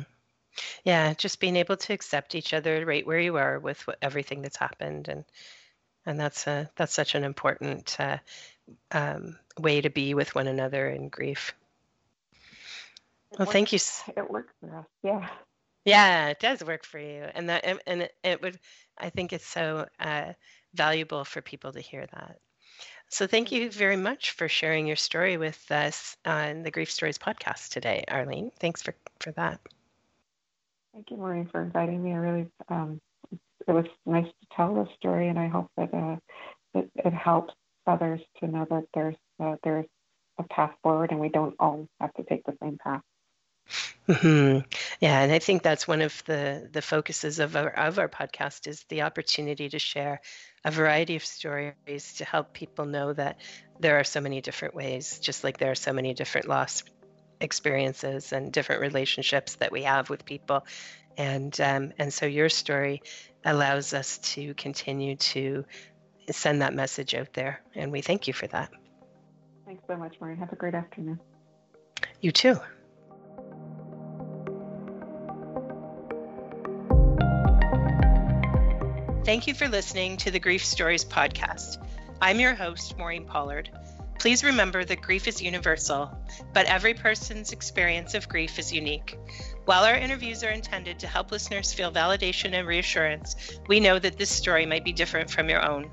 Yeah, 0.85 1.15
just 1.15 1.41
being 1.41 1.57
able 1.57 1.77
to 1.77 1.93
accept 1.93 2.35
each 2.35 2.55
other 2.55 2.85
right 2.87 3.07
where 3.07 3.19
you 3.19 3.37
are 3.37 3.59
with 3.59 3.87
what, 3.87 3.99
everything 4.01 4.43
that's 4.43 4.57
happened, 4.57 5.09
and 5.09 5.25
and 6.07 6.19
that's 6.19 6.47
a 6.47 6.71
that's 6.77 6.95
such 6.95 7.15
an 7.15 7.25
important 7.25 7.97
uh, 7.99 8.19
um, 8.93 9.37
way 9.59 9.81
to 9.81 9.91
be 9.91 10.15
with 10.15 10.35
one 10.35 10.47
another 10.47 10.89
in 10.89 11.09
grief. 11.09 11.55
It 13.33 13.39
well, 13.39 13.47
works, 13.47 13.53
thank 13.53 13.73
you. 13.73 13.79
It 14.17 14.31
works 14.31 14.53
for 14.61 14.79
us. 14.79 14.87
Yeah. 15.03 15.29
Yeah, 15.85 16.29
it 16.29 16.41
does 16.41 16.65
work 16.65 16.85
for 16.87 16.99
you, 16.99 17.25
and 17.35 17.49
that 17.51 17.65
and 17.87 18.03
it, 18.03 18.15
it 18.23 18.43
would. 18.43 18.59
I 18.97 19.11
think 19.11 19.33
it's 19.33 19.47
so 19.47 19.87
uh, 20.01 20.33
valuable 20.73 21.25
for 21.25 21.43
people 21.43 21.73
to 21.73 21.81
hear 21.81 22.07
that. 22.07 22.39
So 23.15 23.29
thank 23.29 23.53
you 23.53 23.71
very 23.71 23.95
much 23.95 24.33
for 24.33 24.49
sharing 24.49 24.89
your 24.89 24.97
story 24.97 25.37
with 25.37 25.71
us 25.71 26.17
on 26.25 26.65
the 26.65 26.73
Grief 26.73 26.91
Stories 26.91 27.17
podcast 27.17 27.69
today, 27.69 28.03
Arlene. 28.09 28.51
Thanks 28.59 28.83
for 28.83 28.93
for 29.21 29.31
that. 29.33 29.61
Thank 30.93 31.13
you, 31.13 31.19
Maureen, 31.19 31.47
for 31.47 31.63
inviting 31.63 32.03
me. 32.03 32.11
I 32.11 32.17
really 32.17 32.47
um, 32.69 33.01
it 33.69 33.71
was 33.71 33.85
nice 34.05 34.27
to 34.27 34.47
tell 34.57 34.75
the 34.75 34.89
story, 34.97 35.29
and 35.29 35.39
I 35.39 35.47
hope 35.47 35.71
that 35.77 35.95
uh, 35.95 36.17
it, 36.75 36.91
it 36.97 37.15
helps 37.15 37.55
others 37.87 38.21
to 38.41 38.49
know 38.49 38.67
that 38.69 38.87
there's 38.95 39.17
uh, 39.39 39.55
there's 39.63 39.87
a 40.41 40.43
path 40.53 40.73
forward, 40.83 41.13
and 41.13 41.21
we 41.21 41.29
don't 41.29 41.55
all 41.61 41.87
have 42.01 42.13
to 42.15 42.25
take 42.25 42.43
the 42.47 42.57
same 42.61 42.79
path. 42.83 43.03
Mm-hmm. 44.09 44.61
Yeah, 45.01 45.21
and 45.21 45.33
I 45.33 45.39
think 45.39 45.63
that's 45.63 45.89
one 45.89 46.03
of 46.03 46.23
the 46.27 46.69
the 46.71 46.83
focuses 46.83 47.39
of 47.39 47.57
our 47.57 47.71
of 47.71 47.99
our 47.99 48.09
podcast 48.09 48.67
is 48.67 48.85
the 48.89 49.03
opportunity 49.03 49.69
to 49.71 49.79
share 49.79 50.21
a 50.65 50.71
variety 50.71 51.17
of 51.17 51.25
stories 51.25 52.15
to 52.17 52.25
help 52.25 52.53
people 52.53 52.85
know 52.85 53.13
that 53.13 53.41
there 53.81 53.99
are 53.99 54.05
so 54.05 54.21
many 54.21 54.41
different 54.41 54.75
ways, 54.75 55.19
just 55.21 55.43
like 55.43 55.59
there 55.59 55.71
are 55.71 55.77
so 55.77 55.93
many 55.93 56.13
different 56.13 56.49
loss 56.49 56.85
experiences 57.41 58.33
and 58.33 58.53
different 58.53 58.83
relationships 58.83 59.57
that 59.57 59.73
we 59.73 59.83
have 59.83 60.11
with 60.11 60.25
people, 60.25 60.67
and 61.17 61.59
um, 61.61 61.93
and 61.99 62.13
so 62.13 62.27
your 62.27 62.51
story 62.51 63.03
allows 63.45 63.95
us 63.95 64.19
to 64.19 64.53
continue 64.55 65.17
to 65.17 65.65
send 66.31 66.61
that 66.61 66.75
message 66.75 67.15
out 67.15 67.33
there, 67.33 67.63
and 67.75 67.91
we 67.91 68.03
thank 68.03 68.29
you 68.29 68.35
for 68.35 68.47
that. 68.49 68.71
Thanks 69.65 69.83
so 69.87 69.97
much, 69.97 70.17
Marie. 70.21 70.37
Have 70.37 70.53
a 70.53 70.57
great 70.57 70.75
afternoon. 70.75 71.19
You 72.21 72.33
too. 72.33 72.61
Thank 79.25 79.47
you 79.47 79.55
for 79.55 79.69
listening 79.69 80.19
to 80.19 80.31
the 80.31 80.39
Grief 80.39 80.63
Stories 80.63 81.03
podcast. 81.03 81.79
I'm 82.21 82.41
your 82.41 82.55
host, 82.55 82.99
Maureen 82.99 83.25
Pollard. 83.25 83.71
Please 84.19 84.45
remember 84.45 84.85
that 84.85 85.01
grief 85.01 85.27
is 85.27 85.41
universal, 85.41 86.11
but 86.53 86.67
every 86.67 86.93
person's 86.93 87.51
experience 87.51 88.13
of 88.13 88.29
grief 88.29 88.59
is 88.59 88.71
unique. 88.71 89.19
While 89.65 89.85
our 89.85 89.97
interviews 89.97 90.45
are 90.45 90.51
intended 90.51 90.99
to 90.99 91.07
help 91.07 91.33
listeners 91.33 91.73
feel 91.73 91.91
validation 91.91 92.53
and 92.53 92.69
reassurance, 92.69 93.59
we 93.67 93.81
know 93.81 93.99
that 93.99 94.19
this 94.19 94.29
story 94.29 94.67
might 94.67 94.85
be 94.85 94.93
different 94.93 95.31
from 95.31 95.49
your 95.49 95.67
own. 95.67 95.91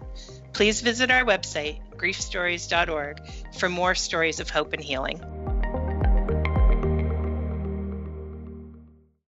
Please 0.51 0.81
visit 0.81 1.09
our 1.09 1.23
website, 1.23 1.79
griefstories.org, 1.95 3.21
for 3.57 3.69
more 3.69 3.95
stories 3.95 4.41
of 4.41 4.49
hope 4.49 4.73
and 4.73 4.83
healing. 4.83 5.40